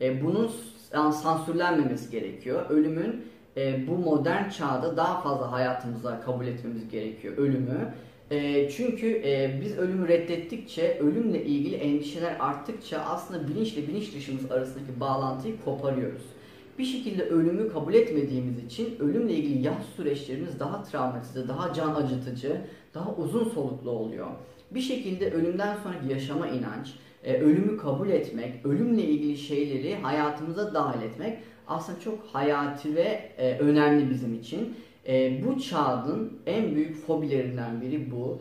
E, 0.00 0.24
bunun 0.24 0.50
yani 0.94 1.12
sansürlenmemesi 1.12 2.10
gerekiyor. 2.10 2.70
Ölümün 2.70 3.24
e, 3.56 3.86
bu 3.88 3.98
modern 3.98 4.48
çağda 4.48 4.96
daha 4.96 5.20
fazla 5.20 5.52
hayatımıza 5.52 6.20
kabul 6.20 6.46
etmemiz 6.46 6.88
gerekiyor 6.88 7.36
ölümü. 7.36 7.94
E, 8.30 8.70
çünkü 8.70 9.22
e, 9.24 9.60
biz 9.60 9.78
ölümü 9.78 10.08
reddettikçe, 10.08 10.98
ölümle 10.98 11.44
ilgili 11.44 11.76
endişeler 11.76 12.36
arttıkça 12.40 12.98
aslında 12.98 13.48
bilinçle 13.48 13.88
bilinç 13.88 14.14
dışımız 14.14 14.50
arasındaki 14.52 15.00
bağlantıyı 15.00 15.54
koparıyoruz. 15.64 16.22
Bir 16.78 16.84
şekilde 16.84 17.22
ölümü 17.22 17.72
kabul 17.72 17.94
etmediğimiz 17.94 18.64
için 18.64 18.96
ölümle 19.00 19.34
ilgili 19.34 19.66
yaş 19.66 19.86
süreçlerimiz 19.96 20.60
daha 20.60 20.82
travmatize, 20.82 21.48
daha 21.48 21.72
can 21.72 21.94
acıtıcı, 21.94 22.60
daha 22.94 23.14
uzun 23.14 23.44
soluklu 23.44 23.90
oluyor. 23.90 24.26
Bir 24.70 24.80
şekilde 24.80 25.30
ölümden 25.30 25.76
sonraki 25.82 26.12
yaşama 26.12 26.48
inanç, 26.48 26.88
e, 27.24 27.40
ölümü 27.40 27.76
kabul 27.76 28.08
etmek, 28.08 28.66
ölümle 28.66 29.02
ilgili 29.02 29.36
şeyleri 29.36 29.94
hayatımıza 29.94 30.74
dahil 30.74 31.02
etmek 31.02 31.38
aslında 31.68 32.00
çok 32.00 32.26
hayati 32.32 32.96
ve 32.96 33.32
e, 33.38 33.58
önemli 33.58 34.10
bizim 34.10 34.34
için. 34.34 34.74
E, 35.08 35.42
bu 35.44 35.60
çağın 35.60 36.32
en 36.46 36.74
büyük 36.74 36.96
fobilerinden 36.96 37.80
biri 37.80 38.10
bu. 38.10 38.38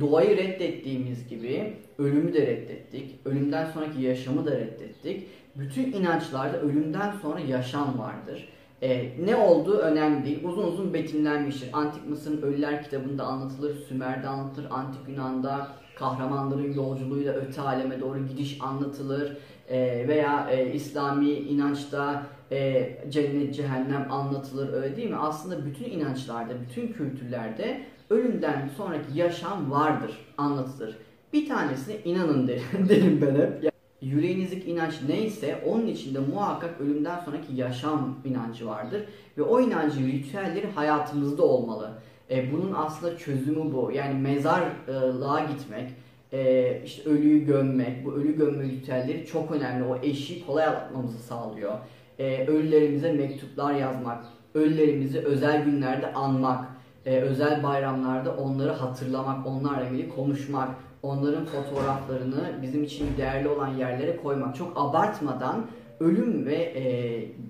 Doğayı 0.00 0.36
reddettiğimiz 0.36 1.28
gibi 1.28 1.72
ölümü 1.98 2.34
de 2.34 2.46
reddettik. 2.46 3.14
Ölümden 3.24 3.70
sonraki 3.70 4.02
yaşamı 4.02 4.46
da 4.46 4.50
reddettik. 4.50 5.26
Bütün 5.58 5.92
inançlarda 5.92 6.60
ölümden 6.60 7.12
sonra 7.22 7.40
yaşam 7.40 7.98
vardır. 7.98 8.48
E, 8.82 9.10
ne 9.24 9.36
olduğu 9.36 9.78
önemli 9.78 10.24
değil. 10.24 10.44
Uzun 10.44 10.62
uzun 10.62 10.94
betimlenmiştir. 10.94 11.70
Antik 11.72 12.08
Mısır'ın 12.08 12.42
Ölüler 12.42 12.82
kitabında 12.82 13.24
anlatılır, 13.24 13.76
Sümer'de 13.88 14.28
anlatılır, 14.28 14.70
Antik 14.70 15.08
Yunan'da 15.08 15.68
kahramanların 15.96 16.72
yolculuğuyla 16.72 17.32
öte 17.34 17.60
aleme 17.60 18.00
doğru 18.00 18.26
gidiş 18.26 18.58
anlatılır. 18.60 19.36
E, 19.68 20.08
veya 20.08 20.50
e, 20.50 20.72
İslami 20.72 21.30
inançta 21.30 22.22
e, 22.52 22.88
cennet, 23.08 23.54
cehennem 23.54 24.12
anlatılır 24.12 24.72
öyle 24.72 24.96
değil 24.96 25.10
mi? 25.10 25.16
Aslında 25.16 25.66
bütün 25.66 25.84
inançlarda, 25.84 26.52
bütün 26.60 26.92
kültürlerde 26.92 27.80
ölümden 28.10 28.70
sonraki 28.76 29.18
yaşam 29.18 29.70
vardır, 29.70 30.18
anlatılır. 30.38 30.96
Bir 31.32 31.48
tanesine 31.48 31.96
inanın 32.04 32.48
derim, 32.48 32.62
derim 32.88 33.22
ben 33.22 33.34
hep. 33.34 33.75
Yüreğinizdeki 34.00 34.70
inanç 34.70 34.94
neyse 35.08 35.62
onun 35.66 35.86
içinde 35.86 36.18
muhakkak 36.18 36.80
ölümden 36.80 37.20
sonraki 37.24 37.54
yaşam 37.54 38.18
inancı 38.24 38.66
vardır. 38.66 39.02
Ve 39.38 39.42
o 39.42 39.60
inancın 39.60 40.06
ritüelleri 40.06 40.66
hayatımızda 40.66 41.42
olmalı. 41.42 41.90
E, 42.30 42.52
bunun 42.52 42.72
aslında 42.72 43.18
çözümü 43.18 43.72
bu. 43.72 43.92
Yani 43.92 44.20
mezarlığa 44.20 45.40
gitmek, 45.40 45.90
e, 46.32 46.82
işte 46.84 47.10
ölüyü 47.10 47.46
gömmek, 47.46 48.04
bu 48.04 48.12
ölü 48.12 48.36
gömme 48.36 48.64
ritüelleri 48.64 49.26
çok 49.26 49.50
önemli. 49.50 49.84
O 49.84 49.96
eşiği 49.96 50.46
kolay 50.46 50.64
atlatmamızı 50.64 51.18
sağlıyor. 51.18 51.72
E, 52.18 52.46
ölülerimize 52.46 53.12
mektuplar 53.12 53.74
yazmak, 53.74 54.24
ölülerimizi 54.54 55.18
özel 55.18 55.64
günlerde 55.64 56.12
anmak, 56.12 56.64
e, 57.06 57.20
özel 57.20 57.62
bayramlarda 57.62 58.36
onları 58.36 58.72
hatırlamak, 58.72 59.46
onlarla 59.46 59.88
ilgili 59.88 60.08
konuşmak, 60.08 60.68
onların 61.02 61.44
fotoğraflarını 61.44 62.62
bizim 62.62 62.84
için 62.84 63.06
değerli 63.18 63.48
olan 63.48 63.76
yerlere 63.76 64.16
koymak. 64.16 64.56
Çok 64.56 64.72
abartmadan 64.76 65.66
ölüm 66.00 66.46
ve 66.46 66.54
e, 66.54 66.84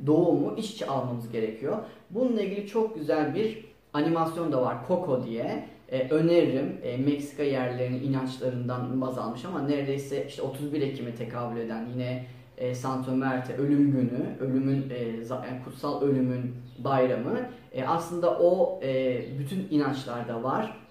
doğumu 0.06 0.54
iç 0.56 0.70
içe 0.70 0.86
almamız 0.86 1.32
gerekiyor. 1.32 1.76
Bununla 2.10 2.42
ilgili 2.42 2.66
çok 2.66 2.94
güzel 2.94 3.34
bir 3.34 3.64
animasyon 3.92 4.52
da 4.52 4.62
var 4.62 4.76
Coco 4.88 5.24
diye. 5.24 5.68
E, 5.88 6.08
öneririm. 6.08 6.78
E, 6.82 6.96
Meksika 6.96 7.42
yerlerinin 7.42 8.02
inançlarından 8.02 9.00
baz 9.00 9.18
almış 9.18 9.44
ama 9.44 9.62
neredeyse 9.62 10.26
işte 10.28 10.42
31 10.42 10.82
Ekim'e 10.82 11.14
tekabül 11.14 11.60
eden 11.60 11.86
yine 11.92 12.26
e, 12.58 12.74
Santo 12.74 13.12
Merte 13.12 13.56
ölüm 13.56 13.92
günü, 13.92 14.36
ölümün 14.40 14.90
e, 14.90 14.98
yani 15.30 15.64
kutsal 15.64 16.02
ölümün 16.02 16.54
bayramı. 16.78 17.38
E, 17.72 17.84
aslında 17.84 18.38
o 18.38 18.80
e, 18.82 19.20
bütün 19.38 19.68
inançlarda 19.70 20.42
var. 20.42 20.85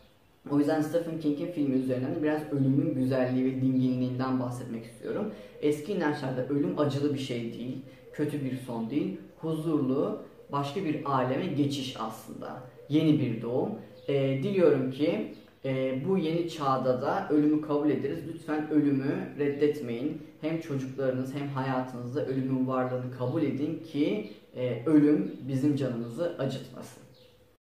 O 0.51 0.59
yüzden 0.59 0.81
Stephen 0.81 1.19
King'in 1.19 1.51
filmi 1.51 1.75
üzerinden 1.75 2.15
de 2.15 2.23
biraz 2.23 2.41
ölümün 2.51 2.95
güzelliği 2.95 3.45
ve 3.45 3.61
dinginliğinden 3.61 4.39
bahsetmek 4.39 4.85
istiyorum. 4.85 5.31
Eski 5.61 5.93
inançlarda 5.93 6.47
ölüm 6.47 6.79
acılı 6.79 7.13
bir 7.13 7.19
şey 7.19 7.53
değil, 7.53 7.81
kötü 8.13 8.43
bir 8.43 8.57
son 8.57 8.89
değil, 8.89 9.17
huzurlu, 9.37 10.21
başka 10.51 10.85
bir 10.85 11.11
aleme 11.11 11.45
geçiş 11.45 11.95
aslında. 11.99 12.63
Yeni 12.89 13.19
bir 13.19 13.41
doğum. 13.41 13.69
E, 14.07 14.43
diliyorum 14.43 14.91
ki 14.91 15.33
e, 15.65 16.01
bu 16.07 16.17
yeni 16.17 16.49
çağda 16.49 17.01
da 17.01 17.27
ölümü 17.29 17.61
kabul 17.61 17.89
ederiz. 17.89 18.19
Lütfen 18.27 18.69
ölümü 18.69 19.29
reddetmeyin. 19.39 20.21
Hem 20.41 20.61
çocuklarınız 20.61 21.35
hem 21.35 21.47
hayatınızda 21.47 22.25
ölümün 22.25 22.67
varlığını 22.67 23.11
kabul 23.17 23.43
edin 23.43 23.83
ki 23.91 24.29
e, 24.55 24.85
ölüm 24.85 25.31
bizim 25.47 25.75
canımızı 25.75 26.35
acıtmasın. 26.39 27.04